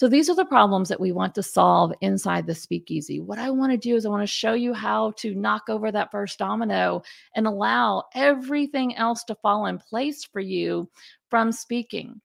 So 0.00 0.08
these 0.08 0.30
are 0.30 0.34
the 0.34 0.46
problems 0.46 0.88
that 0.88 0.98
we 0.98 1.12
want 1.12 1.34
to 1.34 1.42
solve 1.42 1.92
inside 2.00 2.46
the 2.46 2.54
speakeasy. 2.54 3.20
What 3.20 3.38
I 3.38 3.50
want 3.50 3.70
to 3.72 3.76
do 3.76 3.96
is 3.96 4.06
I 4.06 4.08
want 4.08 4.22
to 4.22 4.26
show 4.26 4.54
you 4.54 4.72
how 4.72 5.10
to 5.18 5.34
knock 5.34 5.64
over 5.68 5.92
that 5.92 6.10
first 6.10 6.38
domino 6.38 7.02
and 7.36 7.46
allow 7.46 8.04
everything 8.14 8.96
else 8.96 9.24
to 9.24 9.34
fall 9.34 9.66
in 9.66 9.76
place 9.76 10.24
for 10.24 10.40
you 10.40 10.88
from 11.28 11.52
speaking. 11.52 12.18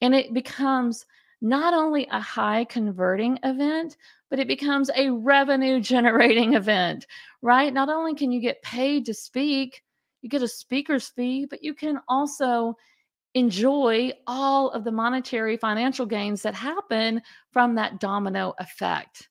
And 0.00 0.16
it 0.16 0.34
becomes 0.34 1.06
not 1.40 1.74
only 1.74 2.08
a 2.10 2.18
high 2.18 2.64
converting 2.64 3.38
event, 3.44 3.96
but 4.28 4.40
it 4.40 4.48
becomes 4.48 4.90
a 4.96 5.10
revenue 5.10 5.78
generating 5.94 6.54
event, 6.54 7.06
right? 7.40 7.72
Not 7.72 7.88
only 7.88 8.16
can 8.16 8.32
you 8.32 8.40
get 8.40 8.62
paid 8.62 9.06
to 9.06 9.14
speak, 9.14 9.80
you 10.22 10.28
get 10.28 10.42
a 10.42 10.48
speaker's 10.48 11.06
fee, 11.10 11.46
but 11.48 11.62
you 11.62 11.72
can 11.72 12.00
also 12.08 12.76
enjoy 13.36 14.10
all 14.26 14.70
of 14.70 14.82
the 14.82 14.90
monetary 14.90 15.58
financial 15.58 16.06
gains 16.06 16.40
that 16.40 16.54
happen 16.54 17.20
from 17.50 17.74
that 17.74 18.00
domino 18.00 18.54
effect. 18.58 19.28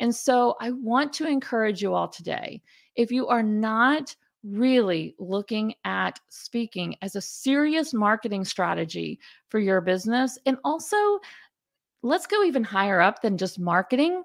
And 0.00 0.14
so 0.14 0.54
I 0.60 0.70
want 0.72 1.14
to 1.14 1.26
encourage 1.26 1.80
you 1.80 1.94
all 1.94 2.08
today 2.08 2.60
if 2.94 3.10
you 3.10 3.28
are 3.28 3.42
not 3.42 4.14
really 4.44 5.14
looking 5.18 5.74
at 5.86 6.20
speaking 6.28 6.94
as 7.00 7.16
a 7.16 7.22
serious 7.22 7.94
marketing 7.94 8.44
strategy 8.44 9.18
for 9.48 9.60
your 9.60 9.80
business, 9.80 10.38
and 10.44 10.58
also 10.62 10.96
let's 12.02 12.26
go 12.26 12.44
even 12.44 12.62
higher 12.62 13.00
up 13.00 13.22
than 13.22 13.38
just 13.38 13.58
marketing. 13.58 14.22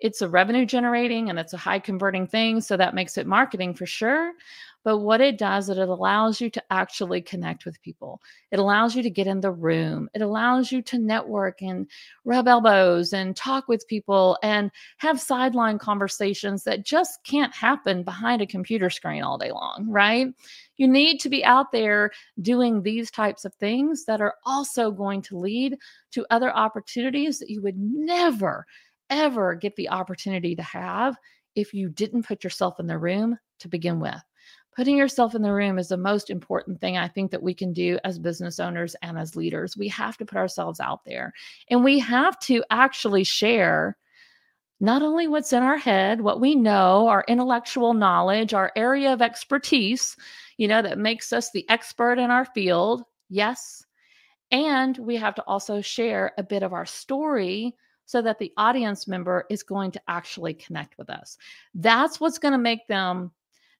It's 0.00 0.22
a 0.22 0.28
revenue 0.28 0.66
generating 0.66 1.30
and 1.30 1.38
it's 1.38 1.52
a 1.52 1.58
high 1.58 1.78
converting 1.78 2.26
thing. 2.26 2.60
So 2.60 2.76
that 2.76 2.94
makes 2.94 3.18
it 3.18 3.26
marketing 3.26 3.74
for 3.74 3.86
sure. 3.86 4.32
But 4.82 4.98
what 4.98 5.20
it 5.20 5.36
does 5.36 5.68
is 5.68 5.76
it 5.76 5.88
allows 5.88 6.40
you 6.40 6.48
to 6.50 6.62
actually 6.70 7.20
connect 7.20 7.66
with 7.66 7.82
people. 7.82 8.22
It 8.50 8.58
allows 8.58 8.96
you 8.96 9.02
to 9.02 9.10
get 9.10 9.26
in 9.26 9.40
the 9.40 9.52
room. 9.52 10.08
It 10.14 10.22
allows 10.22 10.72
you 10.72 10.80
to 10.82 10.98
network 10.98 11.60
and 11.60 11.86
rub 12.24 12.48
elbows 12.48 13.12
and 13.12 13.36
talk 13.36 13.68
with 13.68 13.86
people 13.88 14.38
and 14.42 14.70
have 14.96 15.20
sideline 15.20 15.78
conversations 15.78 16.64
that 16.64 16.84
just 16.84 17.22
can't 17.24 17.54
happen 17.54 18.02
behind 18.02 18.40
a 18.40 18.46
computer 18.46 18.88
screen 18.88 19.22
all 19.22 19.36
day 19.36 19.52
long, 19.52 19.86
right? 19.86 20.28
You 20.78 20.88
need 20.88 21.20
to 21.20 21.28
be 21.28 21.44
out 21.44 21.72
there 21.72 22.10
doing 22.40 22.82
these 22.82 23.10
types 23.10 23.44
of 23.44 23.54
things 23.56 24.06
that 24.06 24.22
are 24.22 24.36
also 24.46 24.90
going 24.90 25.20
to 25.22 25.36
lead 25.36 25.76
to 26.12 26.26
other 26.30 26.56
opportunities 26.56 27.38
that 27.38 27.50
you 27.50 27.60
would 27.60 27.76
never, 27.78 28.64
ever 29.10 29.54
get 29.54 29.76
the 29.76 29.90
opportunity 29.90 30.56
to 30.56 30.62
have 30.62 31.16
if 31.54 31.74
you 31.74 31.88
didn't 31.88 32.26
put 32.26 32.44
yourself 32.44 32.80
in 32.80 32.86
the 32.86 32.98
room 32.98 33.36
to 33.58 33.68
begin 33.68 34.00
with 34.00 34.22
putting 34.74 34.96
yourself 34.96 35.34
in 35.34 35.42
the 35.42 35.52
room 35.52 35.78
is 35.78 35.88
the 35.88 35.96
most 35.96 36.30
important 36.30 36.80
thing 36.80 36.96
I 36.96 37.08
think 37.08 37.30
that 37.30 37.42
we 37.42 37.54
can 37.54 37.72
do 37.72 37.98
as 38.04 38.18
business 38.18 38.60
owners 38.60 38.94
and 39.02 39.18
as 39.18 39.36
leaders. 39.36 39.76
We 39.76 39.88
have 39.88 40.16
to 40.18 40.24
put 40.24 40.38
ourselves 40.38 40.80
out 40.80 41.04
there 41.04 41.32
and 41.68 41.82
we 41.84 41.98
have 41.98 42.38
to 42.40 42.64
actually 42.70 43.24
share 43.24 43.96
not 44.80 45.02
only 45.02 45.28
what's 45.28 45.52
in 45.52 45.62
our 45.62 45.76
head, 45.76 46.22
what 46.22 46.40
we 46.40 46.54
know, 46.54 47.08
our 47.08 47.24
intellectual 47.28 47.92
knowledge, 47.92 48.54
our 48.54 48.72
area 48.76 49.12
of 49.12 49.20
expertise, 49.20 50.16
you 50.56 50.66
know, 50.66 50.80
that 50.80 50.98
makes 50.98 51.32
us 51.32 51.50
the 51.50 51.68
expert 51.68 52.18
in 52.18 52.30
our 52.30 52.46
field. 52.46 53.02
Yes. 53.28 53.84
And 54.50 54.96
we 54.96 55.16
have 55.16 55.34
to 55.34 55.42
also 55.42 55.82
share 55.82 56.32
a 56.38 56.42
bit 56.42 56.62
of 56.62 56.72
our 56.72 56.86
story 56.86 57.74
so 58.10 58.20
that 58.20 58.40
the 58.40 58.52
audience 58.56 59.06
member 59.06 59.46
is 59.50 59.62
going 59.62 59.92
to 59.92 60.02
actually 60.08 60.52
connect 60.52 60.98
with 60.98 61.08
us. 61.08 61.38
That's 61.76 62.18
what's 62.18 62.40
going 62.40 62.50
to 62.50 62.58
make 62.58 62.88
them 62.88 63.30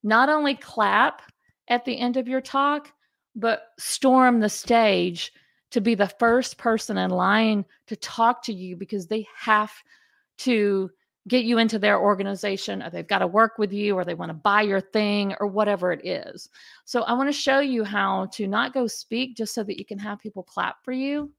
not 0.04 0.28
only 0.28 0.54
clap 0.54 1.22
at 1.66 1.84
the 1.84 1.98
end 1.98 2.16
of 2.16 2.28
your 2.28 2.40
talk, 2.40 2.92
but 3.34 3.72
storm 3.76 4.38
the 4.38 4.48
stage 4.48 5.32
to 5.72 5.80
be 5.80 5.96
the 5.96 6.06
first 6.06 6.58
person 6.58 6.96
in 6.96 7.10
line 7.10 7.64
to 7.88 7.96
talk 7.96 8.40
to 8.44 8.52
you 8.52 8.76
because 8.76 9.08
they 9.08 9.26
have 9.36 9.72
to 10.38 10.88
get 11.26 11.44
you 11.44 11.58
into 11.58 11.80
their 11.80 11.98
organization 11.98 12.84
or 12.84 12.90
they've 12.90 13.08
got 13.08 13.18
to 13.18 13.26
work 13.26 13.58
with 13.58 13.72
you 13.72 13.96
or 13.96 14.04
they 14.04 14.14
want 14.14 14.28
to 14.30 14.34
buy 14.34 14.62
your 14.62 14.80
thing 14.80 15.34
or 15.40 15.48
whatever 15.48 15.90
it 15.90 16.06
is. 16.06 16.48
So 16.84 17.02
I 17.02 17.14
want 17.14 17.28
to 17.28 17.32
show 17.32 17.58
you 17.58 17.82
how 17.82 18.26
to 18.34 18.46
not 18.46 18.74
go 18.74 18.86
speak 18.86 19.36
just 19.36 19.54
so 19.54 19.64
that 19.64 19.76
you 19.76 19.84
can 19.84 19.98
have 19.98 20.20
people 20.20 20.44
clap 20.44 20.84
for 20.84 20.92
you. 20.92 21.32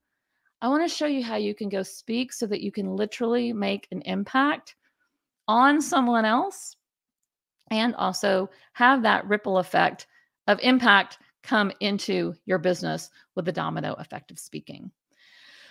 I 0.62 0.68
want 0.68 0.88
to 0.88 0.96
show 0.96 1.06
you 1.06 1.24
how 1.24 1.36
you 1.36 1.56
can 1.56 1.68
go 1.68 1.82
speak 1.82 2.32
so 2.32 2.46
that 2.46 2.60
you 2.60 2.70
can 2.70 2.94
literally 2.94 3.52
make 3.52 3.88
an 3.90 4.00
impact 4.02 4.76
on 5.48 5.82
someone 5.82 6.24
else 6.24 6.76
and 7.72 7.96
also 7.96 8.48
have 8.74 9.02
that 9.02 9.26
ripple 9.26 9.58
effect 9.58 10.06
of 10.46 10.60
impact 10.62 11.18
come 11.42 11.72
into 11.80 12.34
your 12.46 12.58
business 12.58 13.10
with 13.34 13.44
the 13.44 13.52
domino 13.52 13.94
effect 13.94 14.30
of 14.30 14.38
speaking. 14.38 14.92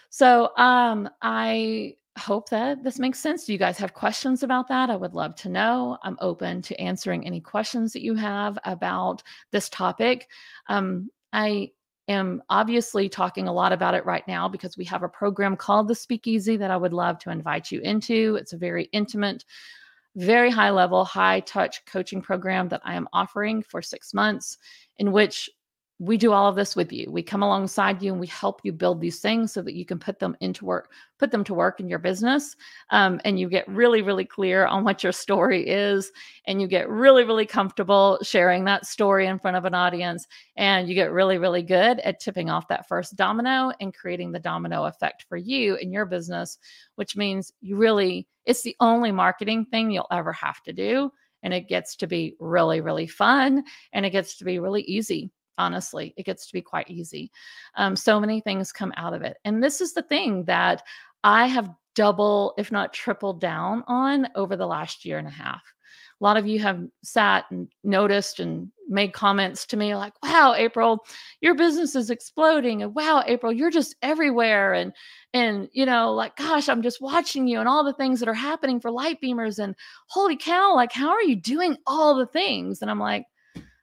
So 0.10 0.56
um, 0.58 1.10
I 1.22 1.96
hope 2.18 2.50
that 2.50 2.84
this 2.84 3.00
makes 3.00 3.20
sense. 3.20 3.46
Do 3.46 3.54
you 3.54 3.60
guys 3.60 3.78
have 3.78 3.94
questions 3.94 4.44
about 4.44 4.68
that? 4.68 4.90
I 4.90 4.98
would 4.98 5.14
love 5.14 5.36
to 5.38 5.50
know. 5.50 5.98
I'm 6.04 6.18
open 6.20 6.62
to 6.64 6.82
answering 6.82 7.26
any 7.26 7.40
questions 7.40 7.94
that 7.94 8.04
you 8.04 8.16
have 8.16 8.60
about 8.66 9.24
this 9.54 9.70
topic. 9.70 10.28
Um, 10.68 11.10
I 11.32 11.72
am 12.08 12.42
obviously 12.50 13.10
talking 13.10 13.48
a 13.48 13.54
lot 13.54 13.72
about 13.72 13.94
it 13.94 14.06
right 14.06 14.28
now 14.28 14.48
because 14.48 14.78
we 14.78 14.86
have 14.86 15.04
a 15.04 15.10
program 15.10 15.56
called 15.56 15.88
the 15.88 15.96
Speakeasy 15.96 16.58
that 16.58 16.72
I 16.72 16.78
would 16.78 16.94
love 16.94 17.20
to 17.20 17.32
invite 17.32 17.72
you 17.72 17.80
into. 17.82 18.36
It's 18.40 18.54
a 18.54 18.58
very 18.58 18.86
intimate, 18.92 19.46
very 20.16 20.50
high 20.50 20.72
level, 20.72 21.06
high 21.06 21.42
touch 21.42 21.86
coaching 21.86 22.22
program 22.22 22.68
that 22.70 22.82
I 22.84 22.96
am 22.96 23.08
offering 23.14 23.64
for 23.64 23.82
six 23.82 24.14
months, 24.14 24.58
in 24.98 25.12
which 25.12 25.50
we 26.02 26.18
do 26.18 26.34
all 26.34 26.48
of 26.48 26.56
this 26.56 26.76
with 26.76 26.92
you. 26.92 27.12
We 27.12 27.22
come 27.22 27.44
alongside 27.44 28.02
you 28.02 28.12
and 28.12 28.20
we 28.20 28.26
help 28.26 28.62
you 28.64 28.72
build 28.72 29.00
these 29.00 29.20
things 29.20 29.54
so 29.54 29.62
that 29.62 29.76
you 29.76 29.86
can 29.86 30.00
put 30.00 30.18
them 30.18 30.36
into 30.42 30.66
work, 30.66 30.92
put 31.20 31.30
them 31.30 31.44
to 31.44 31.54
work 31.54 31.80
in 31.80 31.88
your 31.88 32.00
business. 32.00 32.56
Um, 32.90 33.22
and 33.24 33.40
you 33.40 33.48
get 33.48 33.68
really, 33.68 34.02
really 34.02 34.26
clear 34.26 34.66
on 34.66 34.84
what 34.84 35.04
your 35.04 35.12
story 35.12 35.70
is. 35.70 36.12
And 36.48 36.60
you 36.60 36.68
get 36.68 36.90
really, 36.90 37.24
really 37.24 37.46
comfortable 37.46 38.18
sharing 38.24 38.64
that 38.66 38.88
story 38.88 39.28
in 39.28 39.38
front 39.38 39.58
of 39.58 39.66
an 39.66 39.76
audience. 39.76 40.26
And 40.56 40.90
you 40.90 40.96
get 40.96 41.12
really, 41.12 41.38
really 41.38 41.62
good 41.62 42.00
at 42.00 42.20
tipping 42.20 42.50
off 42.50 42.68
that 42.70 42.88
first 42.88 43.16
domino 43.16 43.72
and 43.80 43.94
creating 43.94 44.32
the 44.32 44.40
domino 44.40 44.86
effect 44.86 45.26
for 45.30 45.38
you 45.38 45.76
in 45.76 45.92
your 45.92 46.08
business, 46.08 46.58
which 46.96 47.16
means 47.16 47.54
you 47.62 47.76
really, 47.76 48.28
it's 48.48 48.64
the 48.64 48.76
only 48.80 49.12
marketing 49.12 49.66
thing 49.66 49.92
you'll 49.92 50.08
ever 50.10 50.34
have 50.34 50.64
to 50.64 50.74
do. 50.74 51.12
And 51.44 51.54
it 51.54 51.70
gets 51.70 51.96
to 51.98 52.08
be 52.08 52.36
really, 52.40 52.82
really 52.82 53.06
fun 53.06 53.64
and 53.94 54.04
it 54.04 54.10
gets 54.10 54.38
to 54.38 54.46
be 54.46 54.58
really 54.58 54.82
easy 54.82 55.32
honestly 55.62 56.14
it 56.18 56.26
gets 56.26 56.48
to 56.48 56.54
be 56.54 56.62
quite 56.62 56.90
easy. 56.90 57.32
Um, 57.76 57.96
so 57.96 58.20
many 58.20 58.42
things 58.42 58.72
come 58.72 58.94
out 58.98 59.14
of 59.14 59.22
it. 59.22 59.38
And 59.46 59.64
this 59.64 59.82
is 59.82 59.94
the 59.94 60.04
thing 60.04 60.44
that 60.46 60.84
i 61.24 61.46
have 61.46 61.70
double 61.96 62.54
if 62.58 62.72
not 62.72 62.94
tripled 62.94 63.40
down 63.42 63.84
on 63.88 64.28
over 64.36 64.56
the 64.56 64.66
last 64.66 65.06
year 65.06 65.18
and 65.18 65.28
a 65.28 65.32
half. 65.32 65.62
A 66.20 66.24
lot 66.24 66.38
of 66.38 66.48
you 66.48 66.60
have 66.60 66.80
sat 67.04 67.46
and 67.52 67.68
noticed 67.84 68.40
and 68.40 68.72
made 68.88 69.14
comments 69.14 69.66
to 69.66 69.78
me 69.78 69.96
like 69.96 70.14
wow 70.22 70.54
april 70.56 71.00
your 71.40 71.56
business 71.56 71.96
is 71.96 72.10
exploding 72.10 72.84
and 72.84 72.94
wow 72.94 73.24
april 73.26 73.52
you're 73.52 73.72
just 73.72 73.96
everywhere 74.02 74.74
and 74.74 74.92
and 75.34 75.70
you 75.72 75.86
know 75.86 76.14
like 76.14 76.36
gosh 76.36 76.68
i'm 76.68 76.82
just 76.82 77.02
watching 77.02 77.48
you 77.48 77.60
and 77.60 77.70
all 77.70 77.86
the 77.86 77.94
things 77.94 78.20
that 78.20 78.28
are 78.28 78.34
happening 78.34 78.82
for 78.82 78.92
light 78.92 79.18
beamers 79.24 79.60
and 79.60 79.76
holy 80.10 80.36
cow 80.36 80.76
like 80.76 80.92
how 80.92 81.10
are 81.10 81.24
you 81.24 81.38
doing 81.38 81.78
all 81.88 82.16
the 82.16 82.26
things? 82.28 82.82
And 82.82 82.92
i'm 82.92 83.00
like 83.00 83.26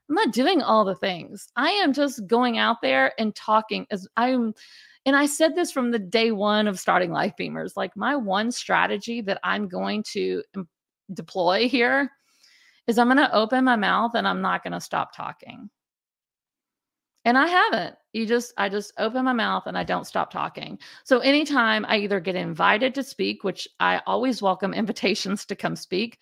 I'm 0.08 0.14
not 0.14 0.32
doing 0.32 0.62
all 0.62 0.84
the 0.84 0.94
things. 0.94 1.48
I 1.56 1.70
am 1.70 1.92
just 1.92 2.26
going 2.26 2.58
out 2.58 2.80
there 2.82 3.12
and 3.18 3.34
talking 3.34 3.86
as 3.90 4.08
I'm 4.16 4.54
and 5.06 5.16
I 5.16 5.26
said 5.26 5.54
this 5.54 5.72
from 5.72 5.90
the 5.90 5.98
day 5.98 6.32
one 6.32 6.66
of 6.66 6.78
starting 6.78 7.12
Light 7.12 7.34
Beamers. 7.38 7.76
Like 7.76 7.96
my 7.96 8.14
one 8.14 8.50
strategy 8.50 9.22
that 9.22 9.40
I'm 9.42 9.68
going 9.68 10.02
to 10.12 10.42
deploy 11.14 11.68
here 11.68 12.10
is 12.86 12.98
I'm 12.98 13.06
going 13.06 13.16
to 13.16 13.34
open 13.34 13.64
my 13.64 13.76
mouth 13.76 14.14
and 14.14 14.28
I'm 14.28 14.42
not 14.42 14.62
going 14.62 14.72
to 14.72 14.80
stop 14.80 15.16
talking. 15.16 15.70
And 17.24 17.38
I 17.38 17.46
haven't. 17.46 17.96
You 18.12 18.26
just, 18.26 18.52
I 18.56 18.68
just 18.68 18.92
open 18.98 19.24
my 19.24 19.32
mouth 19.32 19.64
and 19.66 19.78
I 19.78 19.84
don't 19.84 20.06
stop 20.06 20.30
talking. 20.30 20.78
So 21.04 21.20
anytime 21.20 21.84
I 21.88 21.98
either 21.98 22.20
get 22.20 22.36
invited 22.36 22.94
to 22.94 23.02
speak, 23.02 23.44
which 23.44 23.68
I 23.80 24.00
always 24.06 24.42
welcome 24.42 24.74
invitations 24.74 25.44
to 25.46 25.56
come 25.56 25.76
speak, 25.76 26.18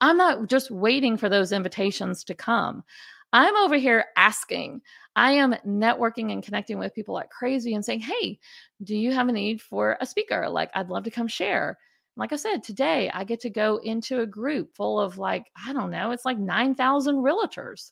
I'm 0.00 0.16
not 0.16 0.48
just 0.48 0.70
waiting 0.70 1.16
for 1.16 1.28
those 1.28 1.52
invitations 1.52 2.22
to 2.24 2.34
come. 2.34 2.84
I'm 3.32 3.56
over 3.56 3.76
here 3.76 4.06
asking. 4.16 4.82
I 5.14 5.32
am 5.32 5.54
networking 5.66 6.32
and 6.32 6.42
connecting 6.42 6.78
with 6.78 6.94
people 6.94 7.14
like 7.14 7.30
crazy 7.30 7.74
and 7.74 7.84
saying, 7.84 8.00
Hey, 8.00 8.38
do 8.82 8.96
you 8.96 9.12
have 9.12 9.28
a 9.28 9.32
need 9.32 9.62
for 9.62 9.96
a 10.00 10.06
speaker? 10.06 10.48
Like, 10.48 10.70
I'd 10.74 10.90
love 10.90 11.04
to 11.04 11.10
come 11.10 11.28
share. 11.28 11.78
Like 12.16 12.32
I 12.32 12.36
said, 12.36 12.62
today 12.62 13.10
I 13.12 13.24
get 13.24 13.40
to 13.40 13.50
go 13.50 13.78
into 13.78 14.20
a 14.20 14.26
group 14.26 14.74
full 14.74 15.00
of 15.00 15.18
like, 15.18 15.46
I 15.66 15.72
don't 15.72 15.90
know, 15.90 16.12
it's 16.12 16.24
like 16.24 16.38
9,000 16.38 17.16
realtors 17.16 17.90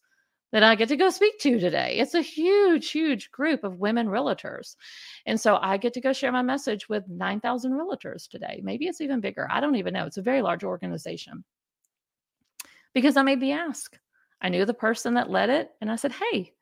that 0.52 0.62
I 0.62 0.76
get 0.76 0.88
to 0.90 0.96
go 0.96 1.10
speak 1.10 1.38
to 1.40 1.58
today. 1.58 1.96
It's 1.98 2.14
a 2.14 2.22
huge, 2.22 2.90
huge 2.90 3.30
group 3.32 3.64
of 3.64 3.80
women 3.80 4.06
realtors. 4.06 4.76
And 5.26 5.38
so 5.38 5.58
I 5.60 5.76
get 5.78 5.92
to 5.94 6.00
go 6.00 6.12
share 6.12 6.30
my 6.30 6.42
message 6.42 6.88
with 6.88 7.08
9,000 7.08 7.72
realtors 7.72 8.28
today. 8.28 8.60
Maybe 8.62 8.86
it's 8.86 9.00
even 9.00 9.20
bigger. 9.20 9.48
I 9.50 9.60
don't 9.60 9.74
even 9.74 9.94
know. 9.94 10.06
It's 10.06 10.16
a 10.16 10.22
very 10.22 10.42
large 10.42 10.62
organization 10.62 11.42
because 12.94 13.16
I 13.16 13.22
made 13.22 13.40
the 13.40 13.52
ask. 13.52 13.98
I 14.44 14.50
knew 14.50 14.66
the 14.66 14.74
person 14.74 15.14
that 15.14 15.30
led 15.30 15.48
it, 15.48 15.70
and 15.80 15.90
I 15.90 15.96
said, 15.96 16.12
Hey, 16.12 16.52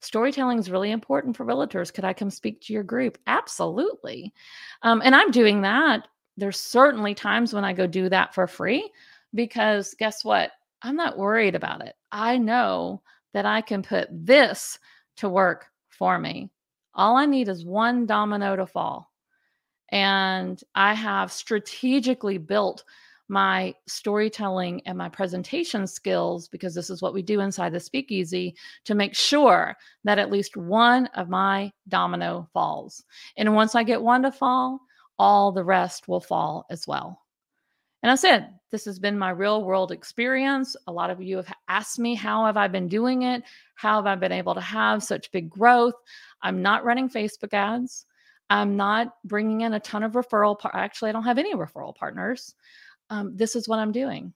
storytelling 0.00 0.58
is 0.58 0.70
really 0.70 0.90
important 0.90 1.36
for 1.36 1.46
realtors. 1.46 1.94
Could 1.94 2.04
I 2.04 2.12
come 2.12 2.30
speak 2.30 2.60
to 2.62 2.72
your 2.72 2.82
group? 2.82 3.16
Absolutely. 3.28 4.34
Um, 4.82 5.00
and 5.04 5.14
I'm 5.14 5.30
doing 5.30 5.62
that. 5.62 6.08
There's 6.36 6.58
certainly 6.58 7.14
times 7.14 7.54
when 7.54 7.64
I 7.64 7.72
go 7.72 7.86
do 7.86 8.08
that 8.08 8.34
for 8.34 8.48
free 8.48 8.90
because 9.34 9.94
guess 9.98 10.24
what? 10.24 10.50
I'm 10.82 10.96
not 10.96 11.16
worried 11.16 11.54
about 11.54 11.86
it. 11.86 11.94
I 12.10 12.38
know 12.38 13.02
that 13.34 13.46
I 13.46 13.60
can 13.60 13.82
put 13.82 14.08
this 14.10 14.80
to 15.18 15.28
work 15.28 15.66
for 15.90 16.18
me. 16.18 16.50
All 16.94 17.16
I 17.16 17.26
need 17.26 17.48
is 17.48 17.64
one 17.64 18.04
domino 18.04 18.56
to 18.56 18.66
fall. 18.66 19.12
And 19.90 20.60
I 20.74 20.94
have 20.94 21.30
strategically 21.30 22.38
built 22.38 22.82
my 23.32 23.74
storytelling 23.86 24.82
and 24.84 24.96
my 24.96 25.08
presentation 25.08 25.86
skills, 25.86 26.48
because 26.48 26.74
this 26.74 26.90
is 26.90 27.00
what 27.00 27.14
we 27.14 27.22
do 27.22 27.40
inside 27.40 27.72
the 27.72 27.80
speakeasy, 27.80 28.54
to 28.84 28.94
make 28.94 29.14
sure 29.14 29.74
that 30.04 30.18
at 30.18 30.30
least 30.30 30.54
one 30.54 31.06
of 31.14 31.30
my 31.30 31.72
domino 31.88 32.46
falls. 32.52 33.02
And 33.38 33.54
once 33.54 33.74
I 33.74 33.84
get 33.84 34.02
one 34.02 34.22
to 34.22 34.30
fall, 34.30 34.80
all 35.18 35.50
the 35.50 35.64
rest 35.64 36.08
will 36.08 36.20
fall 36.20 36.66
as 36.68 36.86
well. 36.86 37.22
And 38.02 38.12
I 38.12 38.16
said, 38.16 38.52
this 38.70 38.84
has 38.84 38.98
been 38.98 39.18
my 39.18 39.30
real 39.30 39.64
world 39.64 39.92
experience. 39.92 40.76
A 40.86 40.92
lot 40.92 41.08
of 41.08 41.22
you 41.22 41.38
have 41.38 41.50
asked 41.68 41.98
me, 41.98 42.14
how 42.14 42.44
have 42.44 42.58
I 42.58 42.68
been 42.68 42.88
doing 42.88 43.22
it? 43.22 43.44
How 43.76 43.96
have 43.96 44.06
I 44.06 44.14
been 44.14 44.32
able 44.32 44.54
to 44.54 44.60
have 44.60 45.02
such 45.02 45.32
big 45.32 45.48
growth? 45.48 45.94
I'm 46.42 46.60
not 46.60 46.84
running 46.84 47.08
Facebook 47.08 47.54
ads. 47.54 48.04
I'm 48.50 48.76
not 48.76 49.14
bringing 49.24 49.62
in 49.62 49.72
a 49.72 49.80
ton 49.80 50.02
of 50.02 50.12
referral. 50.12 50.58
Par- 50.58 50.72
Actually, 50.74 51.08
I 51.08 51.12
don't 51.12 51.24
have 51.24 51.38
any 51.38 51.54
referral 51.54 51.94
partners 51.94 52.54
um, 53.12 53.36
this 53.36 53.54
is 53.54 53.68
what 53.68 53.78
I'm 53.78 53.92
doing. 53.92 54.32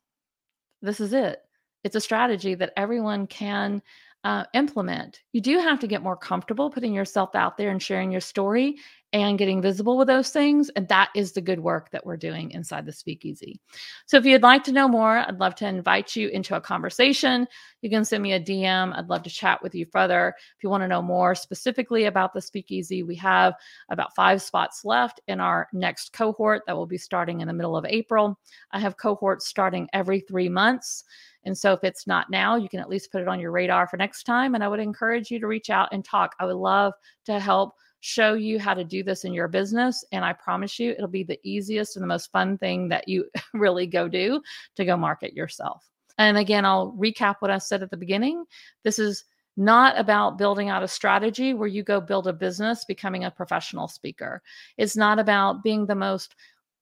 This 0.83 1.01
is 1.01 1.15
it. 1.15 1.41
It's 1.83 1.97
a 1.97 2.01
strategy 2.01 2.55
that 2.57 2.75
everyone 2.77 3.27
can 3.27 3.81
uh, 4.27 4.43
implement. 4.55 5.21
You 5.33 5.41
do 5.41 5.61
have 5.61 5.79
to 5.79 5.87
get 5.87 6.03
more 6.03 6.17
comfortable 6.17 6.69
putting 6.69 6.93
yourself 6.93 7.37
out 7.37 7.57
there 7.57 7.71
and 7.71 7.81
sharing 7.81 8.11
your 8.11 8.21
story 8.21 8.75
and 9.13 9.39
getting 9.39 9.63
visible 9.63 9.97
with 9.97 10.09
those 10.09 10.31
things. 10.31 10.69
And 10.71 10.89
that 10.89 11.11
is 11.15 11.31
the 11.31 11.41
good 11.41 11.61
work 11.61 11.93
that 11.93 12.05
we're 12.05 12.17
doing 12.17 12.51
inside 12.51 12.87
the 12.87 12.93
speakeasy. 12.93 13.61
So 14.07 14.17
if 14.17 14.27
you'd 14.27 14.43
like 14.43 14.65
to 14.65 14.73
know 14.73 14.89
more, 14.89 15.19
I'd 15.19 15.39
love 15.39 15.55
to 15.57 15.69
invite 15.69 16.17
you 16.17 16.27
into 16.31 16.57
a 16.57 16.61
conversation. 16.61 17.47
You 17.83 17.89
can 17.89 18.05
send 18.05 18.21
me 18.21 18.33
a 18.33 18.41
DM. 18.41 18.99
I'd 18.99 19.09
love 19.09 19.23
to 19.23 19.31
chat 19.31 19.63
with 19.63 19.77
you 19.77 19.87
further. 19.87 20.35
If 20.57 20.65
you 20.65 20.71
want 20.71 20.83
to 20.83 20.89
know 20.89 21.03
more 21.03 21.37
specifically 21.37 22.07
about 22.07 22.35
the 22.35 22.43
speakeasy, 22.43 23.05
we 23.05 23.15
have 23.15 23.55
about 23.91 24.17
five 24.17 24.43
spots 24.43 24.85
left 24.85 25.21
in 25.29 25.39
our 25.39 25.69
next 25.73 26.13
cohort 26.13 26.63
that 26.67 26.77
will 26.77 26.87
be 26.87 26.99
starting 26.99 27.43
in 27.43 27.47
the 27.47 27.55
middle 27.55 27.77
of 27.77 27.87
April. 27.89 28.37
I 28.73 28.81
have 28.81 28.97
cohorts 28.97 29.47
starting 29.47 29.89
every 29.93 30.19
three 30.19 30.49
months. 30.49 31.05
And 31.47 31.57
so 31.57 31.73
if 31.73 31.85
it's 31.85 32.07
not 32.07 32.29
now, 32.29 32.57
you 32.57 32.69
can 32.69 32.81
at 32.81 32.89
least 32.89 33.11
put 33.11 33.23
it 33.23 33.29
on 33.29 33.41
your 33.41 33.53
radar 33.53 33.87
for 33.87 33.97
next 33.97 34.25
time. 34.25 34.55
And 34.55 34.63
I 34.63 34.69
would 34.69 34.81
encourage 34.81 35.31
you 35.31 35.41
to 35.41 35.47
reach 35.47 35.71
out 35.71 35.89
and 35.93 36.05
talk. 36.05 36.35
I 36.39 36.45
would 36.45 36.57
love 36.57 36.93
to 37.25 37.41
help 37.41 37.75
show 38.01 38.35
you 38.35 38.59
how 38.59 38.75
to 38.75 38.85
do 38.85 39.03
this 39.03 39.25
in 39.25 39.33
your 39.33 39.49
business. 39.49 40.05
And 40.13 40.25
I 40.25 40.33
promise 40.33 40.79
you, 40.79 40.91
it'll 40.91 41.09
be 41.09 41.25
the 41.25 41.41
easiest 41.43 41.97
and 41.97 42.03
the 42.03 42.09
most 42.09 42.31
fun 42.31 42.59
thing 42.59 42.89
that 42.89 43.09
you 43.09 43.25
really 43.55 43.87
go 43.87 44.09
do 44.09 44.43
to 44.77 44.85
go 44.85 44.97
market 44.97 45.33
yourself. 45.33 45.89
And 46.19 46.37
again, 46.37 46.65
I'll 46.65 46.93
recap 46.93 47.37
what 47.41 47.51
I 47.51 47.59
said 47.59 47.83
at 47.83 47.91
the 47.91 47.97
beginning. 47.97 48.45
This 48.85 48.99
is 48.99 49.25
not 49.57 49.99
about 49.99 50.39
building 50.39 50.69
out 50.69 50.83
a 50.83 50.89
strategy 50.89 51.55
where 51.55 51.69
you 51.69 51.83
go 51.83 52.01
build 52.01 52.27
a 52.27 52.33
business 52.33 52.85
becoming 52.85 53.25
a 53.25 53.31
professional 53.31 53.89
speaker. 53.89 54.43
It's 54.77 54.97
not 54.97 55.19
about 55.19 55.63
being 55.63 55.87
the 55.87 55.95
most 55.95 56.35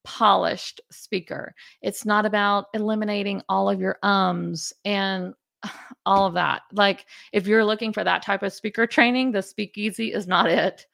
polished 0.05 0.81
speaker. 0.91 1.55
It's 1.83 2.05
not 2.05 2.27
about 2.27 2.67
eliminating 2.75 3.43
all 3.49 3.69
of 3.69 3.81
your 3.81 3.99
ums 4.03 4.73
and 4.85 5.35
all 6.07 6.27
of 6.27 6.35
that. 6.35 6.63
Like, 6.73 7.07
if 7.33 7.47
you're 7.47 7.65
looking 7.65 7.93
for 7.93 8.05
that 8.05 8.23
type 8.23 8.43
of 8.43 8.53
speaker 8.53 8.87
training, 8.87 9.33
the 9.33 9.43
speakeasy 9.43 10.13
is 10.13 10.27
not 10.27 10.49
it. 10.49 10.87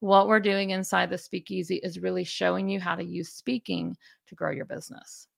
What 0.00 0.26
we're 0.26 0.40
doing 0.40 0.70
inside 0.70 1.10
the 1.10 1.18
speakeasy 1.18 1.76
is 1.76 2.00
really 2.00 2.24
showing 2.24 2.68
you 2.68 2.80
how 2.80 2.96
to 2.96 3.04
use 3.04 3.28
speaking 3.28 3.96
to 4.26 4.34
grow 4.34 4.50
your 4.50 4.64
business, 4.64 5.28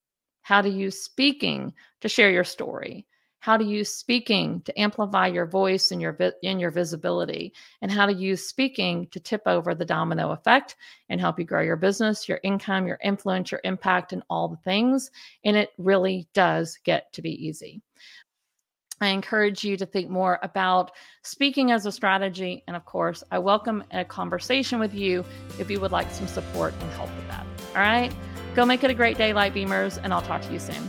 how 0.42 0.62
to 0.62 0.68
use 0.68 1.02
speaking 1.02 1.74
to 2.00 2.08
share 2.08 2.30
your 2.30 2.44
story, 2.44 3.06
how 3.44 3.58
to 3.58 3.64
use 3.64 3.94
speaking 3.94 4.62
to 4.62 4.80
amplify 4.80 5.26
your 5.26 5.44
voice 5.44 5.90
and 5.90 6.00
your 6.00 6.16
in 6.42 6.58
your 6.58 6.70
visibility 6.70 7.52
and 7.82 7.92
how 7.92 8.06
to 8.06 8.14
use 8.14 8.48
speaking 8.48 9.06
to 9.08 9.20
tip 9.20 9.42
over 9.44 9.74
the 9.74 9.84
domino 9.84 10.30
effect 10.30 10.76
and 11.10 11.20
help 11.20 11.38
you 11.38 11.44
grow 11.44 11.60
your 11.60 11.76
business 11.76 12.26
your 12.26 12.40
income 12.42 12.86
your 12.86 12.98
influence 13.04 13.52
your 13.52 13.60
impact 13.62 14.14
and 14.14 14.22
all 14.30 14.48
the 14.48 14.56
things 14.64 15.10
and 15.44 15.58
it 15.58 15.68
really 15.76 16.26
does 16.32 16.78
get 16.84 17.12
to 17.12 17.20
be 17.20 17.46
easy 17.46 17.82
I 19.02 19.08
encourage 19.08 19.62
you 19.62 19.76
to 19.76 19.84
think 19.84 20.08
more 20.08 20.38
about 20.42 20.92
speaking 21.22 21.72
as 21.72 21.84
a 21.84 21.92
strategy. 21.92 22.62
And 22.66 22.76
of 22.76 22.84
course, 22.84 23.24
I 23.30 23.40
welcome 23.40 23.82
a 23.90 24.04
conversation 24.04 24.78
with 24.78 24.94
you 24.94 25.24
if 25.58 25.68
you 25.68 25.80
would 25.80 25.90
like 25.90 26.10
some 26.12 26.28
support 26.28 26.72
and 26.80 26.90
help 26.92 27.14
with 27.16 27.28
that. 27.28 27.44
All 27.70 27.82
right. 27.82 28.14
Go 28.54 28.64
make 28.64 28.84
it 28.84 28.90
a 28.92 28.94
great 28.94 29.18
day, 29.18 29.32
Light 29.32 29.52
Beamers, 29.52 29.98
and 30.02 30.14
I'll 30.14 30.22
talk 30.22 30.42
to 30.42 30.52
you 30.52 30.60
soon. 30.60 30.88